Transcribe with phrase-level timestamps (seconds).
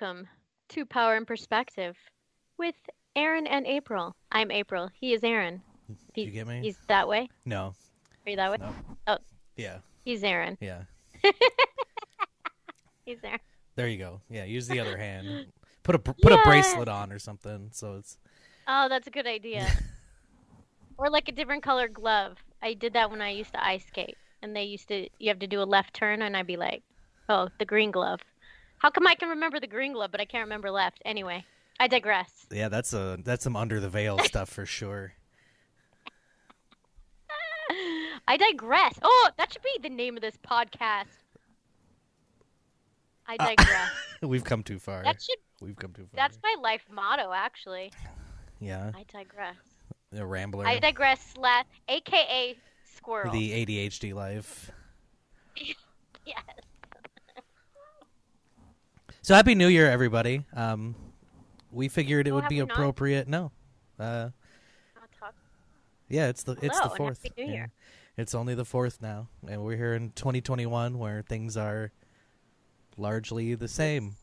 [0.00, 0.28] welcome
[0.68, 1.96] to Power and Perspective
[2.56, 2.76] with
[3.16, 4.14] Aaron and April.
[4.30, 4.90] I'm April.
[4.94, 5.60] He is Aaron.
[6.14, 6.60] Did you get me?
[6.60, 7.28] He's that way.
[7.44, 7.74] No.
[8.24, 8.58] Are you that way?
[8.60, 8.74] No.
[9.08, 9.18] Oh.
[9.56, 9.78] Yeah.
[10.04, 10.56] He's Aaron.
[10.60, 10.82] Yeah.
[13.06, 13.40] He's Aaron.
[13.74, 14.20] There you go.
[14.30, 14.44] Yeah.
[14.44, 15.46] Use the other hand.
[15.82, 17.70] Put a put a bracelet on or something.
[17.72, 18.18] So it's
[18.68, 19.66] Oh, that's a good idea.
[20.98, 22.36] or like a different colored glove.
[22.62, 25.38] I did that when I used to ice skate, and they used to you have
[25.38, 26.82] to do a left turn, and I'd be like,
[27.30, 28.20] oh, the green glove.
[28.78, 31.00] How come I can remember the green glove, but I can't remember left?
[31.04, 31.44] Anyway,
[31.80, 32.30] I digress.
[32.50, 32.68] yeah.
[32.68, 35.12] That's a that's some under the veil stuff for sure.
[38.26, 38.98] I digress.
[39.02, 41.06] Oh, that should be the name of this podcast.
[43.26, 43.90] I Uh, digress.
[44.22, 45.02] We've come too far.
[45.02, 46.10] that should We've come too far.
[46.16, 47.92] that's my life motto actually.
[48.60, 48.90] yeah.
[48.94, 49.56] I digress.
[50.16, 50.66] A rambler.
[50.66, 52.56] I digress slash aka
[52.96, 53.32] squirrel.
[53.32, 54.70] the ADHD life.
[56.26, 56.44] Yes.
[59.28, 60.46] So happy New Year, everybody.
[60.54, 60.94] Um,
[61.70, 62.70] we figured it Oh, would be we not?
[62.70, 63.28] appropriate.
[63.28, 63.52] No.
[64.00, 64.30] Uh,
[66.08, 66.28] yeah.
[66.28, 67.22] It's the it's the fourth.
[67.22, 67.66] Happy New Yeah.
[68.16, 71.92] It's only the fourth now, and we're here in 2021 where things are
[72.96, 74.16] largely the same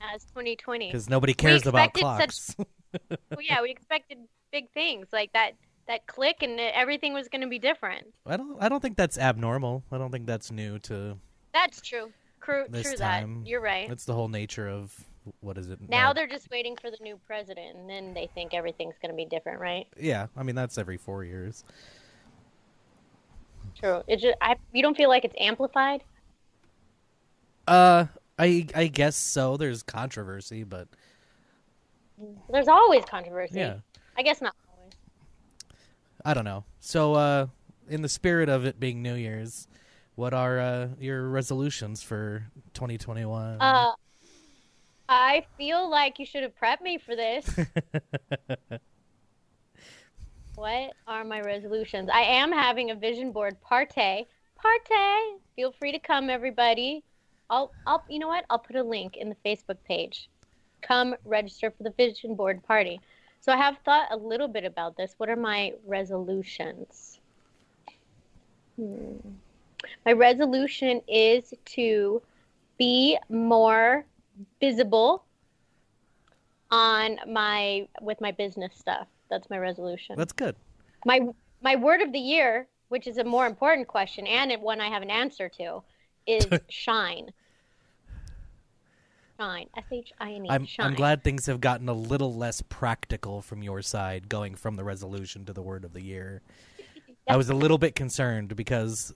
[0.00, 0.86] As 2020.
[0.86, 3.10] because nobody cares about expected such- clocks.
[3.30, 4.16] well, yeah, we expected
[4.50, 5.56] big things like that.
[5.88, 8.06] That click and everything was going to be different.
[8.24, 8.56] I don't.
[8.62, 9.84] I don't think that's abnormal.
[9.92, 11.18] I don't think that's new to.
[11.52, 12.12] That's true.
[12.42, 13.48] True, This true time, that.
[13.48, 13.88] You're right.
[13.88, 14.94] That's the whole nature of
[15.40, 18.54] what is it Now they're just waiting for the new president, and then they think
[18.54, 19.86] everything's going to be different, right?
[19.98, 21.64] Yeah, I mean that's every four years.
[23.78, 24.02] True.
[24.08, 26.02] It just I you don't feel like it's amplified.
[27.68, 28.06] Uh,
[28.38, 29.56] I I guess so.
[29.56, 30.88] There's controversy, but
[32.50, 33.58] There's always controversy.
[33.58, 33.76] yeah,
[34.16, 34.94] I guess not always.
[36.24, 36.64] I don't know.
[36.80, 37.46] So, uh,
[37.88, 39.68] in the spirit of it being New Year's,
[40.14, 42.44] what are uh, your resolutions for
[42.74, 43.60] 2021?
[43.60, 43.92] Uh,
[45.08, 47.48] I feel like you should have prepped me for this.
[50.54, 52.08] what are my resolutions?
[52.12, 54.26] I am having a vision board party.
[54.56, 55.38] Party.
[55.56, 57.02] Feel free to come, everybody.
[57.48, 58.44] I'll, I'll, you know what?
[58.50, 60.28] I'll put a link in the Facebook page.
[60.82, 63.00] Come register for the vision board party.
[63.40, 65.14] So I have thought a little bit about this.
[65.16, 67.18] What are my resolutions?
[68.76, 69.16] Hmm.
[70.06, 72.22] My resolution is to
[72.78, 74.04] be more
[74.60, 75.24] visible
[76.70, 79.06] on my with my business stuff.
[79.28, 80.16] That's my resolution.
[80.16, 80.56] That's good.
[81.04, 81.20] my
[81.62, 85.02] my word of the year, which is a more important question and one I have
[85.02, 85.82] an answer to,
[86.26, 87.30] is shine.
[89.38, 89.68] Shine.
[89.76, 90.48] S H I N E.
[90.50, 90.86] I'm Shine.
[90.86, 94.84] I'm glad things have gotten a little less practical from your side, going from the
[94.84, 96.42] resolution to the word of the year.
[97.28, 99.14] I was a little bit concerned because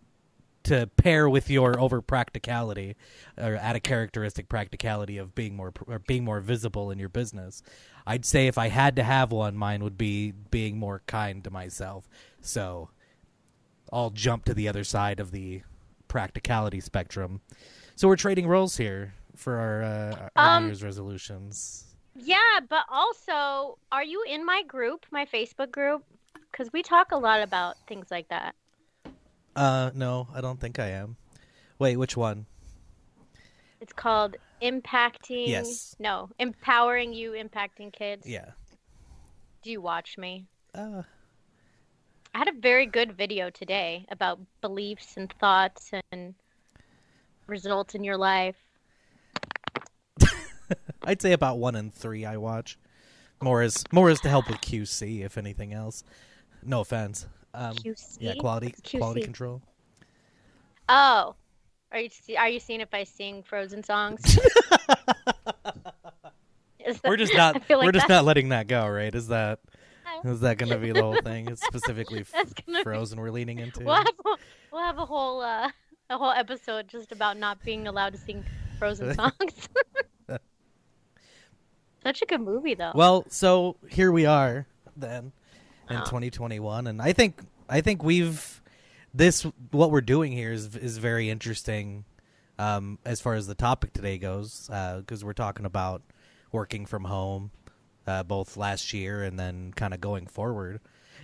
[0.65, 2.97] to pair with your over practicality
[3.39, 7.63] or add a characteristic practicality of being more or being more visible in your business,
[8.07, 11.51] I'd say if I had to have one, mine would be being more kind to
[11.51, 12.09] myself.
[12.41, 12.91] So
[13.93, 15.63] I'll jump to the other side of the
[16.09, 17.41] practicality spectrum.
[17.97, 21.97] So we're trading roles here for our, uh, our Um, New Year's resolutions.
[22.17, 26.05] Yeah, but also, are you in my group, my Facebook group?
[26.51, 28.55] Because we talk a lot about things like that.
[29.57, 31.17] Uh, no, I don't think I am.
[31.79, 32.47] Wait, which one?
[33.81, 35.49] It's called impacting.
[35.49, 35.95] Yes.
[35.99, 38.27] No, empowering you, impacting kids.
[38.27, 38.51] Yeah.
[39.63, 40.47] Do you watch me?
[40.75, 41.03] Uh,
[42.35, 46.35] I had a very good video today about beliefs and thoughts and
[47.47, 48.57] results in your life.
[51.05, 52.79] I'd say about one in three I watch.
[53.43, 56.03] More is more is to help with QC, if anything else.
[56.63, 57.27] No offense.
[57.55, 58.17] Um, QC?
[58.21, 58.99] yeah, quality QC?
[58.99, 59.63] quality control.
[60.89, 61.35] Oh,
[61.93, 64.39] Are you see- are you seeing if I sing Frozen songs?
[66.87, 69.15] That- we're just not like we're just not letting that go, right?
[69.15, 69.61] Is that
[70.23, 71.49] is that going to be the whole thing?
[71.49, 73.85] It's specifically f- be- Frozen we're leaning into.
[73.85, 74.37] We'll have a,
[74.71, 75.71] we'll have a whole uh,
[76.11, 78.45] a whole episode just about not being allowed to sing
[78.79, 79.69] Frozen songs.
[82.03, 82.93] Such a good movie, though.
[82.95, 85.33] Well, so here we are then
[85.91, 86.05] in Oh.
[86.05, 88.63] 2021 and I think I think we've
[89.13, 92.05] this what we're doing here is is very interesting
[92.59, 96.03] um as far as the topic today goes uh cuz we're talking about
[96.53, 97.51] working from home
[98.07, 100.81] uh both last year and then kind of going forward.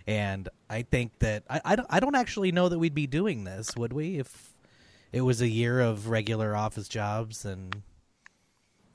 [0.06, 3.44] And I think that I I don't, I don't actually know that we'd be doing
[3.44, 4.18] this, would we?
[4.18, 4.54] If
[5.12, 7.82] it was a year of regular office jobs and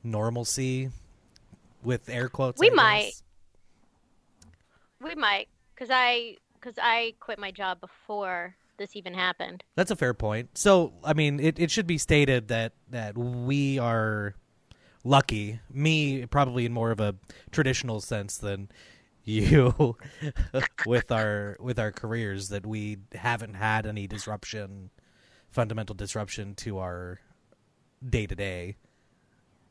[0.03, 0.89] normalcy
[1.83, 2.59] with air quotes.
[2.59, 3.11] We might.
[5.01, 9.63] we might, cause I cause I quit my job before this even happened.
[9.75, 10.57] That's a fair point.
[10.57, 14.35] So, I mean, it, it should be stated that that we are
[15.03, 15.59] lucky.
[15.71, 17.15] Me, probably in more of a
[17.51, 18.69] traditional sense than
[19.23, 19.97] you,
[20.85, 24.89] with our with our careers, that we haven't had any disruption,
[25.49, 27.19] fundamental disruption to our
[28.07, 28.75] day to day.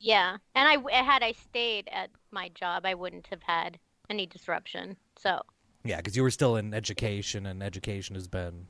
[0.00, 3.78] Yeah, and I had I stayed at my job, I wouldn't have had
[4.10, 4.96] any disruption.
[5.16, 5.40] So
[5.84, 8.66] Yeah, because you were still in education, and education has been.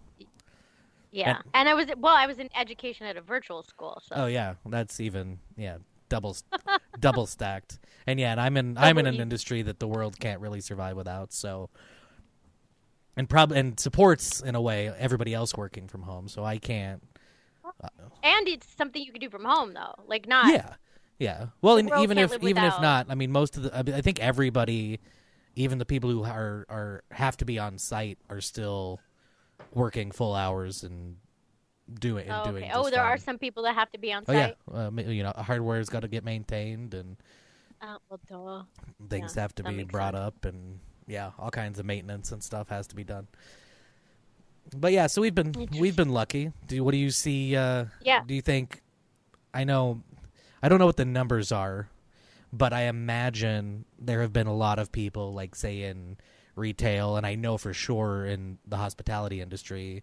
[1.13, 4.03] yeah, and I was well, I was in education at a virtual school.
[4.07, 5.79] So Oh yeah, that's even yeah
[6.09, 6.37] double
[7.01, 7.79] double stacked.
[8.07, 10.61] And yeah, and I'm in I'm in an e- industry that the world can't really
[10.61, 11.33] survive without.
[11.33, 11.71] So
[13.17, 16.29] and probably and supports in a way everybody else working from home.
[16.29, 17.03] So I can't.
[17.83, 17.89] Uh,
[18.23, 20.53] and it's something you can do from home though, like not.
[20.53, 20.75] Yeah,
[21.19, 21.47] yeah.
[21.63, 25.01] Well, and even if even if not, I mean, most of the I think everybody,
[25.57, 29.01] even the people who are are have to be on site, are still
[29.73, 31.17] working full hours and
[32.01, 32.65] doing and Oh, doing.
[32.65, 32.73] okay.
[32.75, 34.57] Oh, there are some people that have to be on Oh yeah, site.
[34.73, 37.17] uh, you know, hardware's got to get maintained and
[37.83, 37.99] Oh,
[38.31, 38.67] well,
[39.11, 40.23] things Yeah, have to be brought sense.
[40.23, 43.27] up and yeah all kinds of maintenance and stuff has to be done
[44.75, 48.23] but yeah so we've been we've been lucky do what do you see uh Yeah.
[48.27, 48.81] do you think
[49.53, 50.01] i know
[50.63, 51.89] i don't know what the numbers are
[52.57, 56.17] but i imagine there have been a lot of people like say in
[56.57, 60.03] retail and i know for sure in the hospitality industry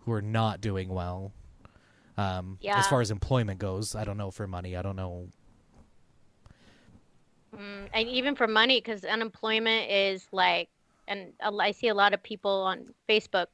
[0.00, 1.32] who are not doing well
[2.18, 2.78] um Yeah.
[2.78, 5.28] as far as employment goes i don't know for money i don't know
[7.56, 10.68] Mm, and even for money, because unemployment is like,
[11.08, 13.46] and I see a lot of people on Facebook,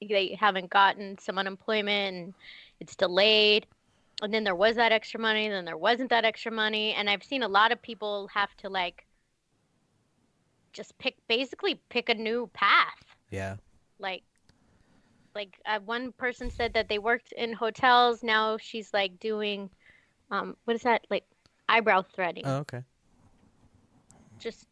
[0.00, 2.34] they haven't gotten some unemployment and
[2.80, 3.66] it's delayed.
[4.22, 6.94] And then there was that extra money, then there wasn't that extra money.
[6.94, 9.06] And I've seen a lot of people have to like
[10.72, 13.16] just pick, basically pick a new path.
[13.30, 13.56] yeah
[13.98, 14.22] Like,
[15.34, 18.22] like uh, one person said that they worked in hotels.
[18.22, 19.68] Now she's like doing,
[20.30, 21.06] um, what is that?
[21.10, 21.24] Like
[21.68, 22.82] eyebrow threading oh okay
[24.38, 24.66] just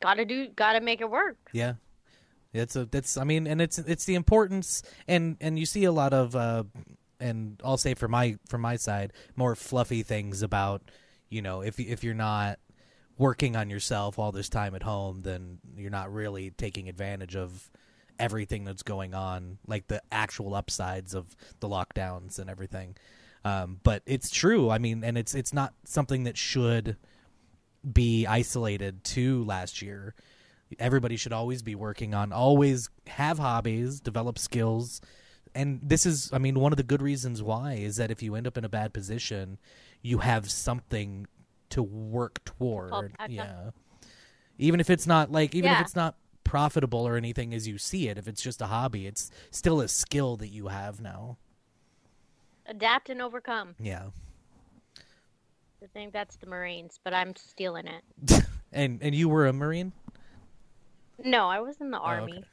[0.00, 1.36] gotta do gotta make it work
[2.52, 5.84] Yeah, it's a that's I mean, and it's it's the importance and and you see
[5.84, 6.64] a lot of uh,
[7.20, 10.82] and I'll say for my from my side more fluffy things about
[11.28, 12.58] you know if if you're not
[13.18, 17.70] working on yourself all this time at home, then you're not really taking advantage of
[18.18, 22.96] everything that's going on, like the actual upsides of the lockdowns and everything.
[23.44, 24.70] Um, but it's true.
[24.70, 26.96] I mean, and it's it's not something that should
[27.90, 30.14] be isolated to last year.
[30.78, 35.00] Everybody should always be working on, always have hobbies, develop skills.
[35.56, 38.34] And this is, I mean, one of the good reasons why is that if you
[38.34, 39.58] end up in a bad position,
[40.02, 41.26] you have something
[41.70, 43.12] to work toward.
[43.28, 43.70] yeah.
[44.58, 48.08] Even if it's not like, even if it's not profitable or anything as you see
[48.08, 51.38] it, if it's just a hobby, it's still a skill that you have now.
[52.68, 54.06] adapt and overcome Yeah.
[55.82, 59.92] i think that's the marines but i'm stealing it and and you were a marine?
[61.22, 62.44] no i was in the Oh, army okay.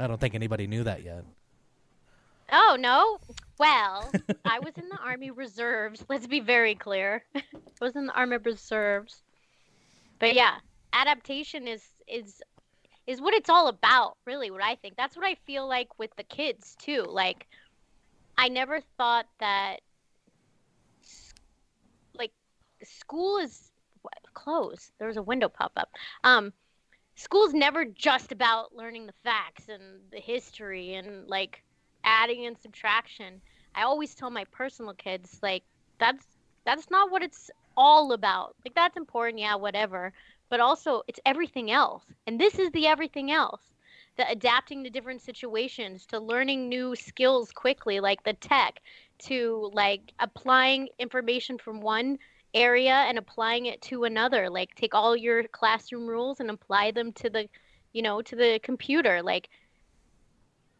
[0.00, 1.24] I don't think anybody knew that yet.
[2.52, 3.18] oh no?
[3.58, 4.10] Well
[4.44, 6.04] i was in the army reserves.
[6.08, 7.22] Let's be very clear.
[7.34, 7.42] I
[7.80, 9.22] was in the army reserves.
[10.18, 10.56] But yeah
[10.92, 12.42] adaptation is is
[13.06, 14.96] is what it's all about really what i think.
[14.96, 17.04] That's what i feel like with the kids too.
[17.06, 17.46] Like
[18.38, 19.80] i never thought that
[22.14, 22.32] like
[22.82, 23.70] school is
[24.02, 25.90] what, closed there was a window pop up.
[26.24, 26.54] Um
[27.20, 31.62] school's never just about learning the facts and the history and like
[32.02, 33.42] adding and subtraction.
[33.74, 35.62] I always tell my personal kids like
[35.98, 36.26] that's
[36.64, 38.56] that's not what it's all about.
[38.64, 40.12] Like that's important yeah whatever.
[40.48, 42.04] But also it's everything else.
[42.26, 43.62] And this is the everything else.
[44.16, 48.80] The adapting to different situations, to learning new skills quickly, like the tech,
[49.26, 52.18] to like applying information from one
[52.54, 54.50] area and applying it to another.
[54.50, 57.48] Like take all your classroom rules and apply them to the,
[57.92, 59.22] you know, to the computer.
[59.22, 59.48] Like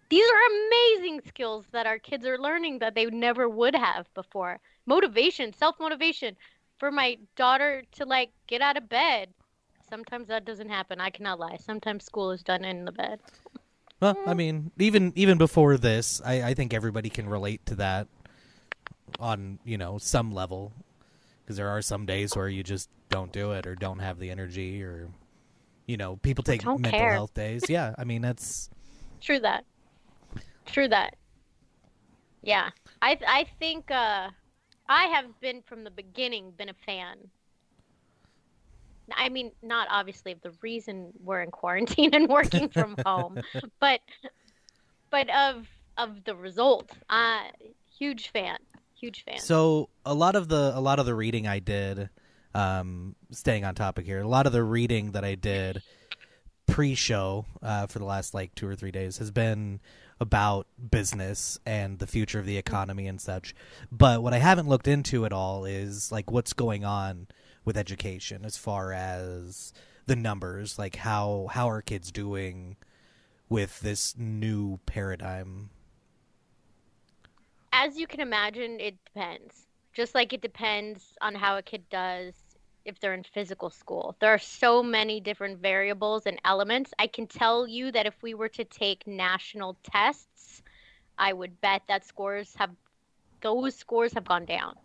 [0.09, 4.59] these are amazing skills that our kids are learning that they never would have before.
[4.87, 6.37] Motivation, self motivation
[6.79, 9.29] for my daughter to like get out of bed.
[9.89, 11.01] Sometimes that doesn't happen.
[11.01, 11.57] I cannot lie.
[11.57, 13.21] Sometimes school is done in the bed.
[14.01, 18.09] Well, I mean, even even before this, I, I think everybody can relate to that
[19.19, 20.73] on you know some level,
[21.51, 24.31] because there are some days where you just don't do it or don't have the
[24.31, 25.09] energy or
[25.89, 27.11] you know people take Don't mental care.
[27.11, 27.69] health days.
[27.69, 28.71] Yeah, I mean that's
[29.21, 29.65] True that.
[30.67, 31.17] True that.
[32.43, 32.71] Yeah.
[33.03, 34.31] I I think uh
[34.89, 37.19] I have been from the beginning been a fan.
[39.13, 43.41] I mean, not obviously of the reason we're in quarantine and working from home,
[43.81, 44.01] but
[45.11, 45.67] but of
[45.97, 46.91] of the result.
[47.09, 47.43] Uh
[47.99, 48.59] huge fan.
[49.01, 49.39] Huge fan.
[49.39, 52.11] So a lot of the a lot of the reading I did,
[52.55, 55.83] um, staying on topic here, a lot of the reading that I did
[56.67, 59.81] pre-show uh, for the last like two or three days has been
[60.21, 63.55] about business and the future of the economy and such.
[63.91, 67.27] But what I haven't looked into at all is like what's going on
[67.65, 69.73] with education as far as
[70.07, 72.77] the numbers, like how how are kids doing
[73.49, 75.71] with this new paradigm?
[77.81, 79.67] As you can imagine, it depends.
[79.95, 82.35] Just like it depends on how a kid does
[82.85, 84.17] if they're in physical school.
[84.21, 86.93] There are so many different variables and elements.
[86.99, 90.63] I can tell you that if we were to take national tests,
[91.17, 92.71] I would bet that scores have
[93.41, 94.77] those scores have gone down.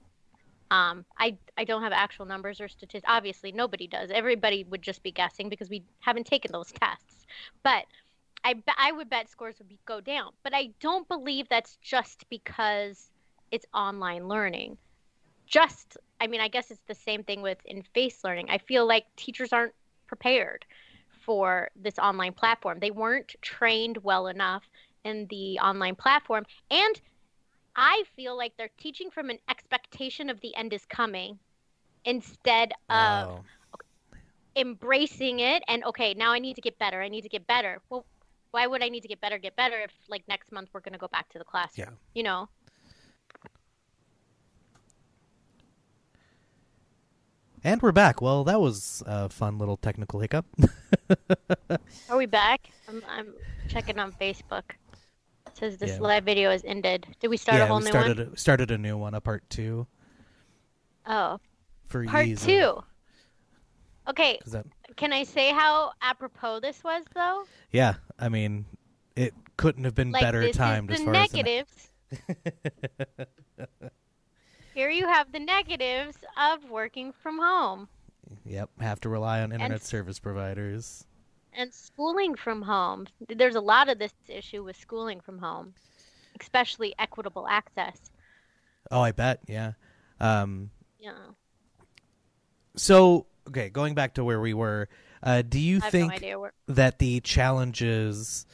[0.71, 3.03] Um, I I don't have actual numbers or statistics.
[3.07, 4.09] Obviously, nobody does.
[4.09, 7.25] Everybody would just be guessing because we haven't taken those tests.
[7.61, 7.85] But
[8.45, 10.31] I I would bet scores would be, go down.
[10.43, 13.09] But I don't believe that's just because
[13.51, 14.77] it's online learning.
[15.47, 18.47] Just I mean, I guess it's the same thing with in face learning.
[18.49, 19.73] I feel like teachers aren't
[20.07, 20.65] prepared
[21.25, 22.79] for this online platform.
[22.79, 24.63] They weren't trained well enough
[25.03, 27.01] in the online platform and
[27.75, 31.37] I feel like they're teaching from an expectation of the end is coming
[32.05, 33.43] instead of
[34.55, 37.01] embracing it and okay, now I need to get better.
[37.01, 37.81] I need to get better.
[37.89, 38.05] Well,
[38.55, 40.93] why would I need to get better, get better if like next month we're going
[40.93, 41.89] to go back to the classroom?
[41.89, 41.95] Yeah.
[42.13, 42.47] You know.
[47.65, 48.21] And we're back.
[48.21, 50.45] Well, that was a fun little technical hiccup.
[52.09, 52.69] Are we back?
[52.87, 53.33] I'm I'm
[53.67, 54.63] checking on Facebook.
[55.47, 55.99] It says this Yeah.
[55.99, 57.07] live video has ended.
[57.19, 58.33] Did we start yeah, a whole we new started one?
[58.35, 59.85] a, started a new one, a part two
[61.05, 61.39] Oh,
[61.87, 62.83] for part ease of- two.
[64.07, 67.43] Okay, that- can I say how apropos this was though?
[67.71, 68.65] yeah, I mean,
[69.15, 71.89] it couldn't have been Like better timed is as the far as the- negatives.
[74.73, 77.87] Here you have the negatives of working from home
[78.45, 81.05] Yep, have to rely on internet s- service providers.
[81.53, 83.05] and schooling from home.
[83.29, 85.73] There's a lot of this issue with schooling from home,
[86.41, 87.97] especially equitable access.
[88.91, 89.39] Oh, I bet.
[89.47, 89.73] Yeah.
[90.19, 91.13] Um, Yeah,
[92.75, 94.87] so okay, going back to where we were,
[95.23, 96.53] uh, do you think no where.
[96.67, 98.45] that the challenges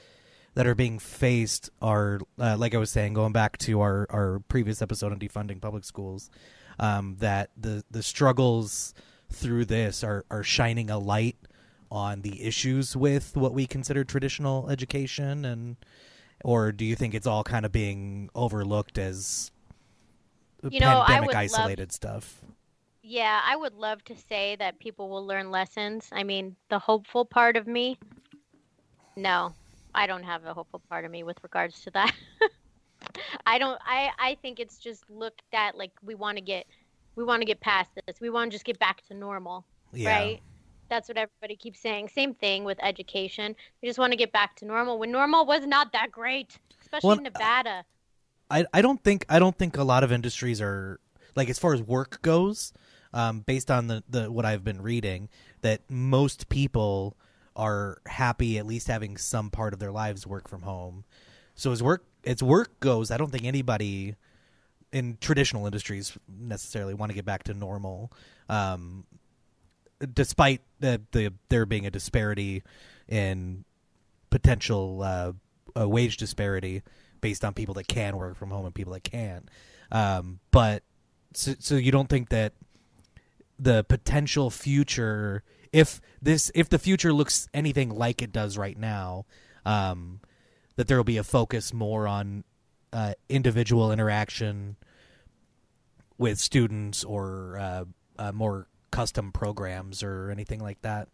[0.53, 4.39] that are being faced are, uh, like I was saying, going back to our, our
[4.47, 6.29] previous episode on defunding public schools,
[6.79, 8.93] um, that the the struggles
[9.31, 11.37] through this are are shining a light
[11.89, 15.75] on the issues with what we consider traditional education, and
[16.43, 19.51] or do you think it's all kind of being overlooked as
[20.69, 22.41] You know, I pandemic would love- isolated stuff?
[23.11, 26.07] Yeah, I would love to say that people will learn lessons.
[26.13, 27.97] I mean, the hopeful part of me,
[29.17, 29.53] no,
[29.93, 32.13] I don't have a hopeful part of me with regards to that.
[33.45, 33.77] I don't.
[33.85, 36.65] I I think it's just looked at like we want to get,
[37.17, 38.21] we want to get past this.
[38.21, 40.17] We want to just get back to normal, Yeah.
[40.17, 40.41] right?
[40.87, 42.07] That's what everybody keeps saying.
[42.07, 43.57] Same thing with education.
[43.81, 47.09] We just want to get back to normal when normal was not that great, especially
[47.09, 47.85] Well, in uh, Nevada.
[48.49, 51.01] I I don't think I don't think a lot of industries are
[51.35, 52.71] like as far as work goes,
[53.13, 55.29] um, based on the, the what I've been reading,
[55.61, 57.15] that most people
[57.55, 61.03] are happy at least having some part of their lives work from home.
[61.55, 64.15] So as work as work goes, I don't think anybody
[64.91, 68.11] in traditional industries necessarily want to get back to normal.
[68.49, 69.05] Um,
[70.13, 72.63] despite the, the there being a disparity
[73.07, 73.65] in
[74.29, 75.31] potential uh,
[75.75, 76.81] a wage disparity
[77.21, 79.47] based on people that can work from home and people that can't.
[79.91, 80.83] Um, but
[81.33, 82.53] so, so you don't think that
[83.61, 89.25] the potential future, if this, if the future looks anything like it does right now,
[89.63, 90.21] Um,
[90.75, 92.43] that there will be a focus more on
[92.91, 94.75] uh, individual interaction
[96.17, 97.85] with students or uh,
[98.17, 101.09] uh, more custom programs or anything like that?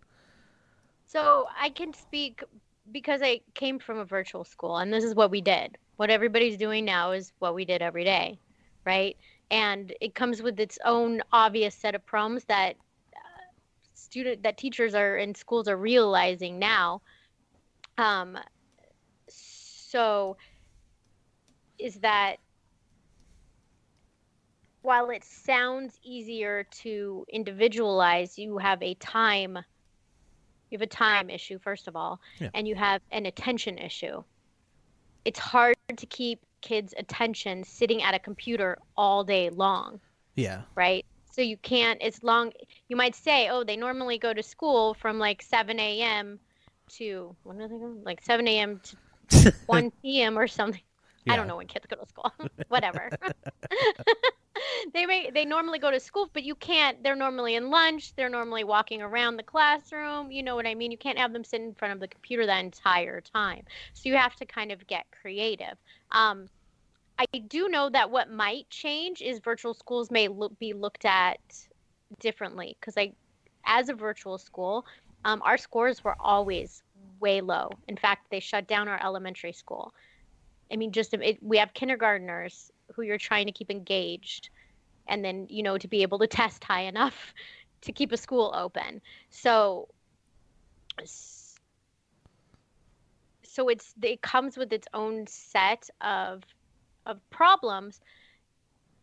[1.08, 2.42] So I can speak
[2.90, 5.78] because I came from a virtual school, and this is what we did.
[5.98, 8.40] What everybody's doing now is what we did every day,
[8.86, 9.18] right?
[9.50, 12.76] And it comes with its own obvious set of problems that
[13.16, 13.20] uh,
[13.94, 17.02] student that teachers are in schools are realizing now.
[17.98, 18.38] Um,
[19.30, 20.38] so
[21.80, 22.38] is that
[24.82, 29.60] while it sounds easier to individualize, you have a time
[30.70, 32.50] you have a time issue first of all, Yeah.
[32.54, 34.24] and you have an attention issue.
[35.24, 40.00] It's hard to keep kids' attention sitting at a computer all day long,
[40.36, 40.62] Yeah.
[40.76, 41.06] right?
[41.32, 42.52] So you can't as long
[42.88, 46.40] you might say, oh, they normally go to school from like 7 a.m.
[46.98, 47.98] to when do they go?
[48.04, 48.80] Like 7 a.m.
[48.84, 48.98] to
[49.68, 50.38] 1 p.m.
[50.38, 50.82] or something.
[51.30, 52.32] I don't know when kids go to school.
[52.70, 53.12] Whatever.
[54.94, 57.02] they may they normally go to school, but you can't.
[57.04, 58.14] They're normally in lunch.
[58.16, 60.32] They're normally walking around the classroom.
[60.32, 60.92] You know what I mean?
[60.92, 63.64] You can't have them sit in front of the computer that entire time.
[63.94, 65.78] So you have to kind of get creative.
[66.12, 66.48] Um,
[67.20, 71.40] I do know that what might change is virtual schools may look, be looked at
[72.20, 73.14] differently because I,
[73.66, 74.86] as a virtual school,
[75.26, 76.84] um, our scores were always
[77.20, 77.72] way low.
[77.88, 79.94] In fact, they shut down our elementary school.
[80.72, 84.50] I mean, just it, we have kindergartners who you're trying to keep engaged,
[85.08, 87.34] and then you know to be able to test high enough
[87.82, 89.00] to keep a school open.
[89.30, 89.88] So,
[93.44, 96.44] so it's it comes with its own set of
[97.06, 98.02] of problems,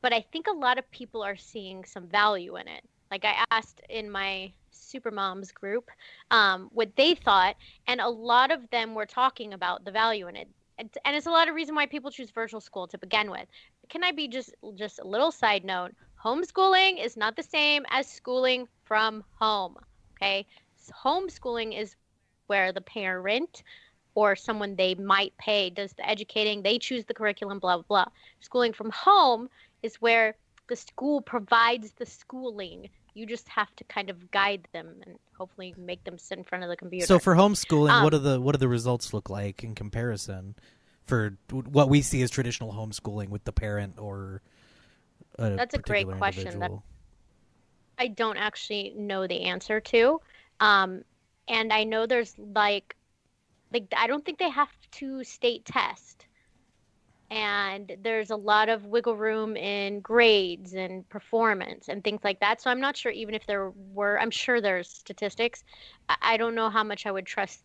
[0.02, 2.84] but I think a lot of people are seeing some value in it.
[3.10, 5.90] Like I asked in my super moms group
[6.30, 10.36] um, what they thought, and a lot of them were talking about the value in
[10.36, 10.48] it.
[10.78, 13.46] And, and it's a lot of reason why people choose virtual school to begin with.
[13.88, 15.92] Can I be just just a little side note?
[16.22, 19.76] Homeschooling is not the same as schooling from home.
[20.16, 20.46] Okay,
[21.04, 21.96] homeschooling is
[22.46, 23.62] where the parent
[24.14, 26.62] or someone they might pay does the educating.
[26.62, 27.58] They choose the curriculum.
[27.58, 28.06] Blah blah blah.
[28.40, 29.48] Schooling from home
[29.82, 30.36] is where
[30.68, 32.88] the school provides the schooling.
[33.14, 36.64] You just have to kind of guide them and hopefully make them sit in front
[36.64, 37.06] of the computer.
[37.06, 40.56] So for homeschooling, Um, what are the what do the results look like in comparison
[41.06, 44.42] for what we see as traditional homeschooling with the parent or
[45.38, 46.60] a That's a great question.
[46.60, 46.72] That-
[47.98, 50.20] I don't actually know the answer to.
[50.60, 51.04] Um,
[51.48, 52.96] and I know there's like,
[53.72, 56.26] like I don't think they have to state test.
[57.30, 62.60] And there's a lot of wiggle room in grades and performance and things like that.
[62.60, 65.64] So I'm not sure even if there were, I'm sure there's statistics.
[66.22, 67.64] I don't know how much I would trust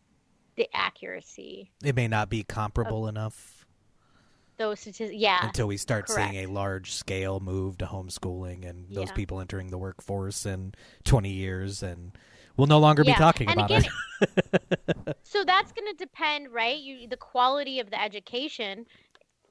[0.59, 1.71] the accuracy.
[1.83, 3.65] It may not be comparable enough
[4.57, 5.47] Those statistics, yeah.
[5.47, 9.13] until we start seeing a large scale move to homeschooling and those Yeah.
[9.13, 10.73] people entering the workforce in
[11.05, 12.11] 20 years and
[12.57, 13.89] we'll no longer be talking and about again,
[14.21, 15.17] it.
[15.23, 18.85] so that's going to depend right you the quality of the education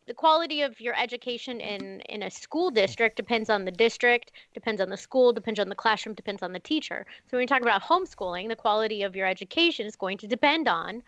[0.09, 4.81] the quality of your education in in a school district depends on the district depends
[4.81, 7.07] on the school depends on the classroom depends on the teacher.
[7.27, 10.67] So when you talk about homeschooling the quality of your education is going to depend
[10.67, 11.03] on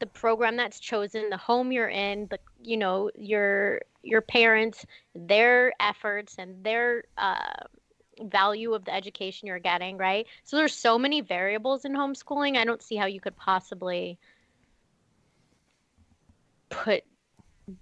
[0.00, 5.72] the program that's chosen the home you're in the you know your your parents their
[5.80, 7.64] efforts and their uh,
[8.24, 10.26] value of the education you're getting right?
[10.44, 14.18] So there's so many variables in homeschooling i don't see how you could possibly
[16.68, 17.02] put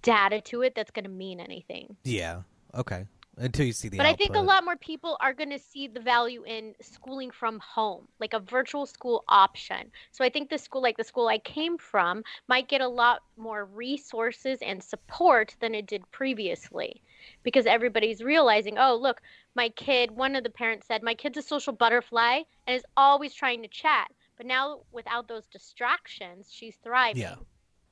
[0.01, 2.41] data to it that's going to mean anything yeah.
[2.75, 3.05] Okay.
[3.37, 5.87] Until you see the but i think a lot more people are going to see
[5.87, 10.57] the value in schooling from home like a virtual school option so i think the
[10.57, 15.55] school like the school i came from might get a lot more resources and support
[15.61, 17.01] than it did previously
[17.41, 19.19] because everybody's realizing oh look
[19.55, 23.33] my kid one of the parents said my kid's a social butterfly and is always
[23.33, 27.35] trying to chat but now without those distractions she's thriving Yeah.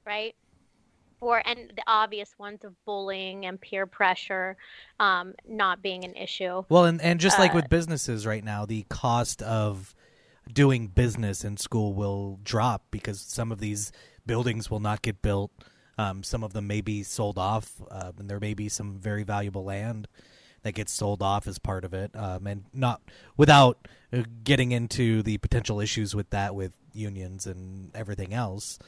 [0.05, 0.35] right
[1.21, 4.57] or and the obvious ones of bullying and peer pressure
[4.99, 8.65] um, not being an issue Well, and, and just like uh, with businesses right now,
[8.65, 9.95] the cost of
[10.51, 13.91] doing business in school will drop because some of these
[14.25, 15.51] buildings will not get built.
[15.97, 19.23] Um, some of them may be sold off, uh, and there may be some very
[19.23, 20.07] valuable land
[20.63, 23.01] that gets sold off as part of it, um, and not
[23.37, 28.79] without uh, getting into the potential issues with that with unions and everything else.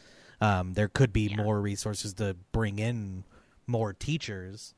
[0.43, 1.37] Um, there could be Yeah.
[1.37, 3.23] more resources to bring in
[3.65, 4.75] more teachers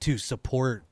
[0.00, 0.84] to support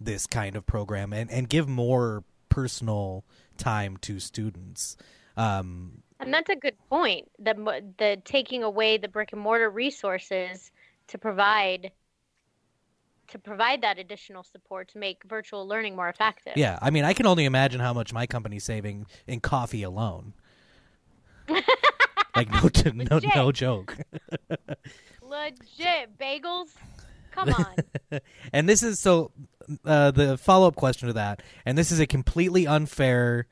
[0.00, 3.22] this kind of program and, and give more personal
[3.58, 4.96] time to students.
[5.36, 7.30] Um, And that's a good point.
[7.38, 7.54] The
[7.98, 10.70] the taking away the brick and mortar resources
[11.08, 11.92] to provide
[13.28, 16.54] to provide that additional support to make virtual learning more effective.
[16.56, 20.32] Yeah, I mean, I can only imagine how much my company's saving in coffee alone.
[22.36, 23.96] like no, t- no, no joke.
[25.22, 26.68] Legit bagels.
[27.32, 28.20] Come on.
[28.52, 29.30] and this is so
[29.84, 33.46] uh, the follow up question to that, and this is a completely unfair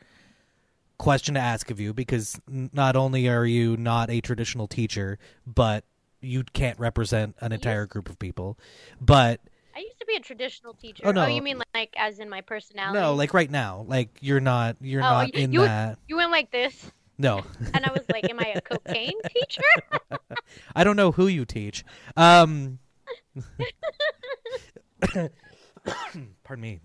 [0.99, 5.85] question to ask of you because not only are you not a traditional teacher, but
[6.21, 8.59] you can't represent an entire group of people.
[9.01, 9.41] But
[9.77, 11.05] I used to be a traditional teacher.
[11.07, 11.27] Oh, no.
[11.27, 12.99] you mean like as in my personality?
[12.99, 15.99] no, like right now, like you're not you're Oh, not you- in you- that.
[16.09, 17.43] you went like this, No,
[17.75, 19.63] and I was like, "Am I a cocaine teacher?"
[20.77, 21.85] I don't know who you teach.
[22.17, 22.79] Um,
[26.45, 26.81] pardon me.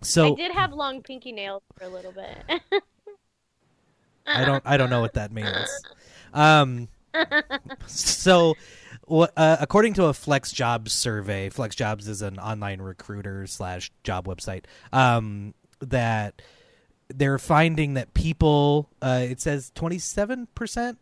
[0.00, 2.60] So I did have long pinky nails for a little bit.
[4.26, 5.68] I don't I don't know what that means.
[6.32, 6.88] Um,
[7.86, 8.54] so,
[9.10, 14.26] uh, according to a Flex Jobs survey, Flex Jobs is an online recruiter slash job
[14.26, 14.64] website.
[14.92, 16.42] Um, that
[17.08, 20.98] they're finding that people, uh, it says twenty seven percent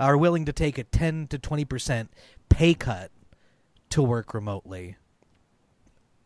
[0.00, 2.10] are willing to take a ten to twenty percent
[2.48, 3.10] pay cut
[3.90, 4.96] to work remotely.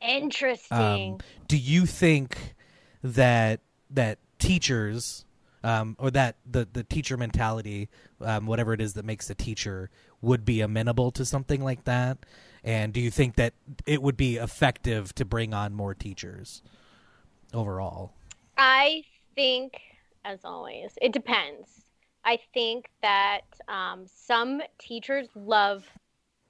[0.01, 1.15] Interesting.
[1.15, 2.55] Um, do you think
[3.03, 3.61] that
[3.91, 5.25] that teachers
[5.65, 7.89] um, or that the the teacher mentality,
[8.21, 12.19] um, whatever it is that makes a teacher, would be amenable to something like that?
[12.63, 13.55] And do you think that
[13.87, 16.63] it would be effective to bring on more teachers
[17.55, 18.13] overall?
[18.59, 19.05] I
[19.37, 19.81] think,
[20.25, 21.83] as always, it depends.
[22.25, 25.85] I think that um, some teachers love,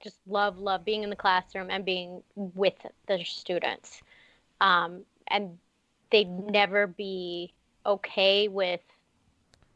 [0.01, 2.73] just love, love being in the classroom and being with
[3.07, 4.01] the students.
[4.59, 5.59] Um, and
[6.11, 7.53] they'd never be
[7.85, 8.81] okay with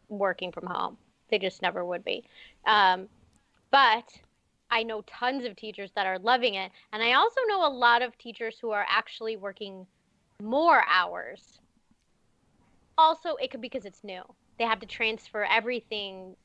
[0.10, 0.97] working from home.
[1.30, 2.24] They just never would be.
[2.65, 3.08] Um,
[3.69, 4.06] but
[4.71, 6.71] I know tons of teachers that are loving it.
[6.91, 9.86] And I also know a lot of teachers who are actually working
[10.41, 11.60] more hours
[12.98, 14.22] also it could be because it's new.
[14.58, 16.36] They have to transfer everything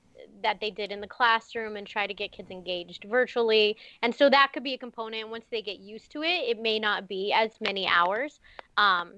[0.42, 3.76] that they did in the classroom and try to get kids engaged virtually.
[4.02, 5.28] And so that could be a component.
[5.28, 8.40] Once they get used to it it may not be as many hours.
[8.76, 9.14] Um,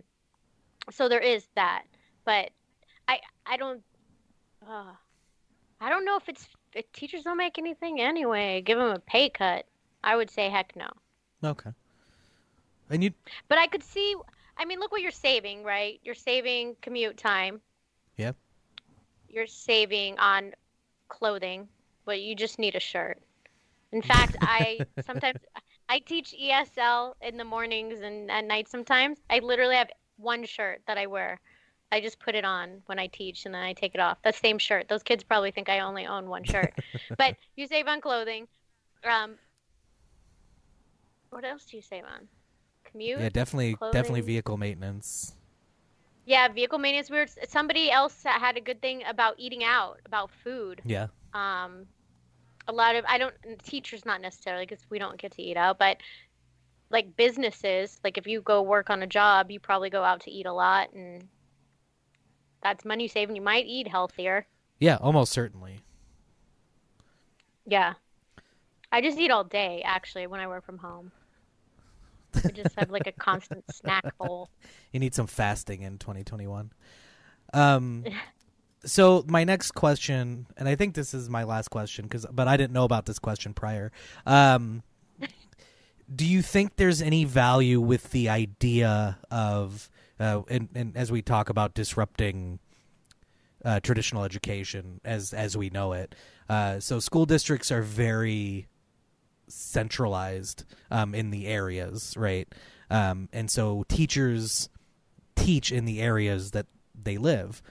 [0.90, 1.84] so there is that.
[2.24, 2.50] But
[3.06, 3.82] i i don't
[4.68, 4.92] uh,
[5.80, 8.60] i don't know if it's if teachers don't make anything anyway.
[8.60, 9.66] Give them a pay cut.
[10.02, 10.88] I would say heck no.
[11.42, 11.70] Okay.
[12.90, 13.10] And you,
[13.48, 14.14] but i could see
[14.58, 17.60] i mean look what you're saving right you're saving commute time
[18.16, 18.32] yeah,
[19.28, 20.52] you're saving on
[21.08, 21.68] clothing,
[22.04, 23.20] but you just need a shirt.
[23.92, 25.38] In fact, I sometimes
[25.88, 29.18] I teach ESL in the mornings and at night sometimes.
[29.30, 31.40] I literally have one shirt that I wear.
[31.90, 34.18] I just put it on when I teach and then I take it off.
[34.22, 34.88] The same shirt.
[34.88, 36.74] Those kids probably think I only own one shirt.
[37.18, 38.46] but you save on clothing.
[39.04, 39.36] Um
[41.30, 42.28] what else do you save on?
[42.90, 43.20] Commute?
[43.20, 45.34] yeah, definitely, definitely vehicle maintenance.
[46.24, 47.10] Yeah, vehicle maintenance.
[47.10, 50.82] We were, somebody else had a good thing about eating out, about food.
[50.84, 51.86] Yeah, um,
[52.66, 55.78] a lot of I don't teachers not necessarily because we don't get to eat out,
[55.78, 55.98] but
[56.90, 60.30] like businesses, like if you go work on a job, you probably go out to
[60.30, 61.28] eat a lot, and
[62.62, 64.46] that's money you save, and you might eat healthier.
[64.78, 65.80] yeah, almost certainly.
[67.66, 67.94] Yeah,
[68.90, 71.12] I just eat all day actually when I work from home.
[72.34, 74.50] I just have like a constant snack bowl.
[74.90, 76.72] You need some fasting in 2021.
[77.52, 78.04] Um,
[78.86, 82.56] so my next question, and I think this is my last question, because but I
[82.56, 83.92] didn't know about this question prior.
[84.24, 84.82] Um,
[86.14, 91.20] do you think there's any value with the idea of, uh, and, and as we
[91.20, 92.60] talk about disrupting
[93.62, 96.14] uh, traditional education as as we know it,
[96.48, 98.68] uh, so school districts are very
[99.48, 102.48] centralized um, in the areas, right?
[102.90, 104.68] Um, and so teachers
[105.36, 106.66] teach in the areas that
[107.00, 107.62] they live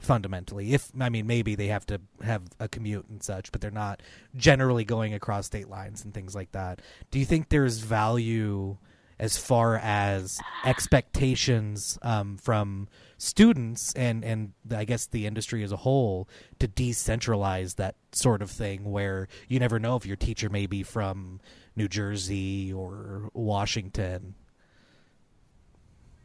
[0.00, 3.70] fundamentally if i mean maybe they have to have a commute and such but they're
[3.70, 4.02] not
[4.34, 8.76] generally going across state lines and things like that do you think there's value
[9.18, 15.76] as far as expectations um, from students and and I guess the industry as a
[15.76, 20.66] whole to decentralize that sort of thing where you never know if your teacher may
[20.66, 21.40] be from
[21.74, 24.34] New Jersey or Washington.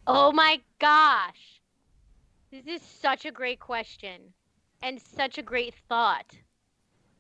[0.08, 1.62] Oh my gosh.
[2.52, 4.34] This is such a great question
[4.82, 6.36] and such a great thought.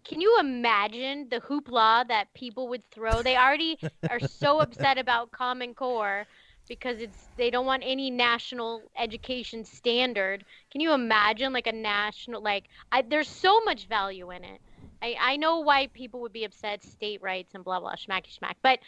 [0.05, 3.21] Can you imagine the hoopla that people would throw?
[3.23, 6.27] They already are so upset about Common Core
[6.67, 10.45] because it's they don't want any national education standard.
[10.71, 14.61] Can you imagine like a national like I, there's so much value in it.
[15.01, 18.55] I, I know why people would be upset state rights and blah blah schmacky schmack,
[18.63, 18.79] but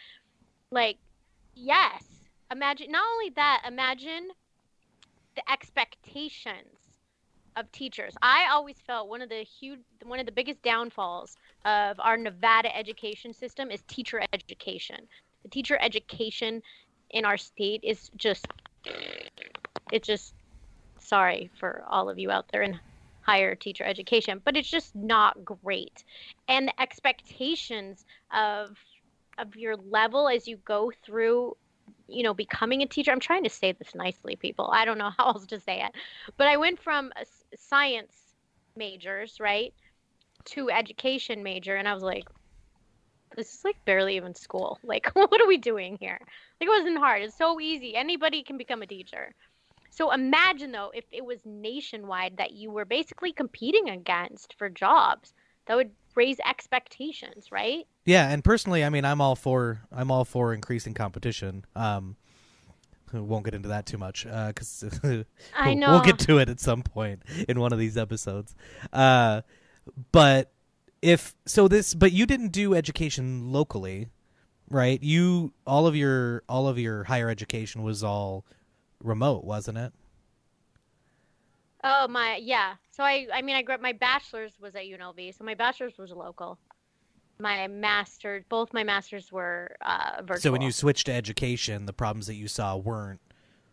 [0.71, 0.97] like
[1.55, 4.29] yes, imagine not only that, imagine
[5.35, 6.82] the expectations
[7.55, 8.13] of teachers.
[8.21, 12.75] I always felt one of the huge one of the biggest downfalls of our Nevada
[12.75, 15.07] education system is teacher education.
[15.43, 16.61] The teacher education
[17.11, 18.47] in our state is just
[19.91, 20.33] it's just
[20.99, 22.79] sorry for all of you out there in
[23.21, 26.03] higher teacher education, but it's just not great.
[26.47, 28.77] And the expectations of
[29.37, 31.55] of your level as you go through
[32.13, 35.11] you know becoming a teacher i'm trying to say this nicely people i don't know
[35.17, 35.91] how else to say it
[36.37, 37.11] but i went from
[37.55, 38.13] science
[38.75, 39.73] majors right
[40.45, 42.25] to education major and i was like
[43.35, 46.19] this is like barely even school like what are we doing here?
[46.59, 49.33] Like it wasn't hard it's so easy anybody can become a teacher.
[49.89, 55.33] So imagine though if it was nationwide that you were basically competing against for jobs
[55.67, 57.85] that would raise expectations, right?
[58.05, 61.65] Yeah, and personally, I mean, I'm all for I'm all for increasing competition.
[61.75, 62.15] Um,
[63.13, 65.23] won't get into that too much because uh,
[65.55, 68.55] I know we'll get to it at some point in one of these episodes.
[68.91, 69.41] Uh,
[70.11, 70.51] but
[71.01, 74.09] if so, this but you didn't do education locally,
[74.69, 75.01] right?
[75.03, 78.45] You all of your all of your higher education was all
[79.03, 79.93] remote, wasn't it?
[81.83, 82.75] Oh my, yeah.
[82.91, 83.81] So I, I mean, I grew up.
[83.81, 86.57] My bachelor's was at UNLV, so my bachelor's was local.
[87.39, 90.37] My master's, both my masters were uh, virtual.
[90.41, 93.19] So when you switched to education, the problems that you saw weren't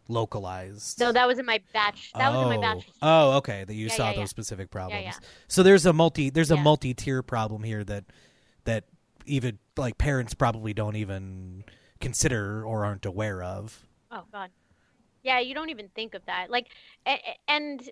[0.09, 0.99] localized.
[0.99, 2.13] No, that was in my batch.
[2.15, 2.37] That oh.
[2.37, 2.97] was in my bachelor's.
[3.01, 3.65] Oh, okay.
[3.65, 4.27] That you Yeah, saw yeah, those yeah.
[4.27, 5.05] specific problems.
[5.05, 5.13] yeah.
[5.47, 8.05] So there's a multi there's a multi tier problem here that
[8.65, 8.85] that
[9.25, 11.65] even like parents probably don't even
[12.01, 13.87] consider or aren't aware of.
[14.11, 14.51] Oh God.
[15.23, 16.51] Yeah, you don't even think of that.
[16.51, 16.69] Like,
[17.49, 17.89] and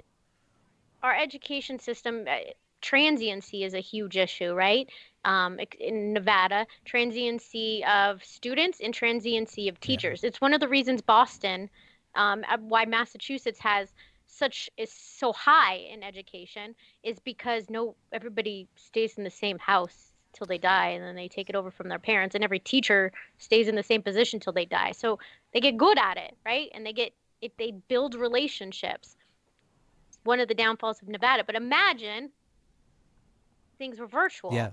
[1.02, 2.38] our education system, uh,
[2.80, 4.88] transiency is a huge issue, right?
[5.24, 10.24] Um, in Nevada, transiency of students and transiency of teachers.
[10.24, 11.70] It's one of the reasons Boston,
[12.14, 13.92] um, why Massachusetts has
[14.26, 20.07] such is so high in education is because no everybody stays in the same house
[20.38, 23.12] till they die and then they take it over from their parents and every teacher
[23.38, 24.92] stays in the same position till they die.
[24.92, 25.18] So
[25.52, 26.70] they get good at it right?
[26.72, 29.16] And they get if they build relationships
[30.24, 31.42] one of the downfalls of nevada.
[31.44, 32.30] But imagine
[33.78, 34.70] things were virtual Yeah.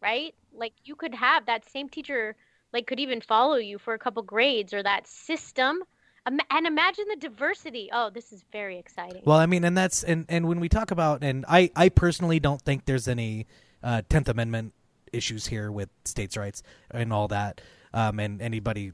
[0.00, 0.34] right?
[0.54, 2.36] Like you could have that same teacher
[2.72, 5.82] like could even follow you for a couple grades or that system.
[6.26, 7.88] And imagine the diversity.
[7.92, 9.22] Oh this is very exciting.
[9.24, 12.38] Well, I mean, and that's and and when we talk about and I I personally
[12.38, 13.46] don't think there's any
[13.82, 14.74] uh, Tenth Amendment
[15.12, 17.60] issues here with states' rights and all that.
[17.94, 18.92] Um, and anybody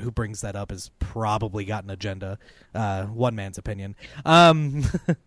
[0.00, 2.38] who brings that up has probably got an agenda.
[2.74, 3.94] Uh, one man's opinion.
[4.24, 4.84] Um,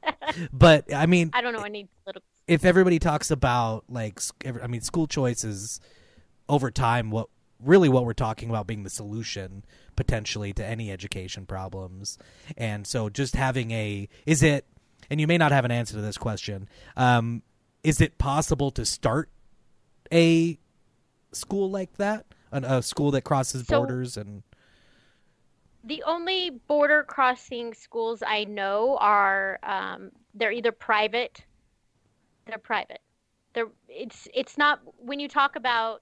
[0.53, 4.81] but I mean, i don't know any political if everybody talks about like i mean
[4.81, 5.79] school choice is
[6.49, 7.27] over time what
[7.63, 12.17] really what we're talking about being the solution potentially to any education problems
[12.55, 14.65] and so just having a is it
[15.09, 17.41] and you may not have an answer to this question um,
[17.83, 19.29] is it possible to start
[20.11, 20.57] a
[21.31, 24.43] school like that An, a school that crosses So- borders and
[25.83, 31.41] the only border crossing schools I know are um, they're either private.
[32.45, 32.99] They're private.
[33.53, 36.01] They're it's it's not when you talk about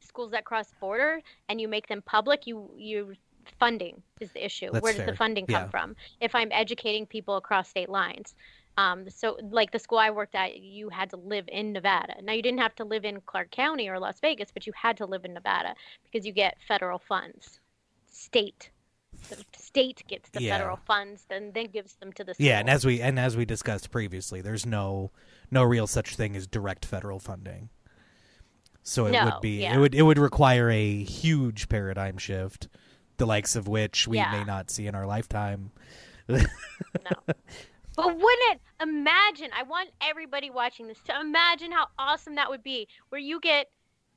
[0.00, 2.46] schools that cross border and you make them public.
[2.46, 3.14] You you
[3.58, 4.70] funding is the issue.
[4.72, 5.10] That's Where does fair.
[5.10, 5.68] the funding come Yeah.
[5.70, 5.96] from?
[6.20, 8.34] If I'm educating people across state lines.
[8.76, 12.14] Um, so like the school I worked at, you had to live in Nevada.
[12.22, 14.96] Now you didn't have to live in Clark County or Las Vegas, but you had
[14.98, 17.60] to live in Nevada because you get federal funds.
[18.10, 18.70] State
[19.30, 20.58] the state gets the Yeah.
[20.58, 23.44] federal funds, then then gives them to the yeah and as we and as we
[23.44, 25.10] discussed previously there's no
[25.50, 27.70] no real such thing as direct federal funding
[28.82, 29.74] so it No, would be yeah.
[29.74, 32.68] it would it would require a huge paradigm shift
[33.16, 34.30] the likes of which we Yeah.
[34.30, 35.70] may not see in our lifetime
[36.28, 37.10] no.
[37.96, 39.50] But wouldn't it imagine?
[39.56, 43.70] I want everybody watching this to imagine how awesome that would be, where you get,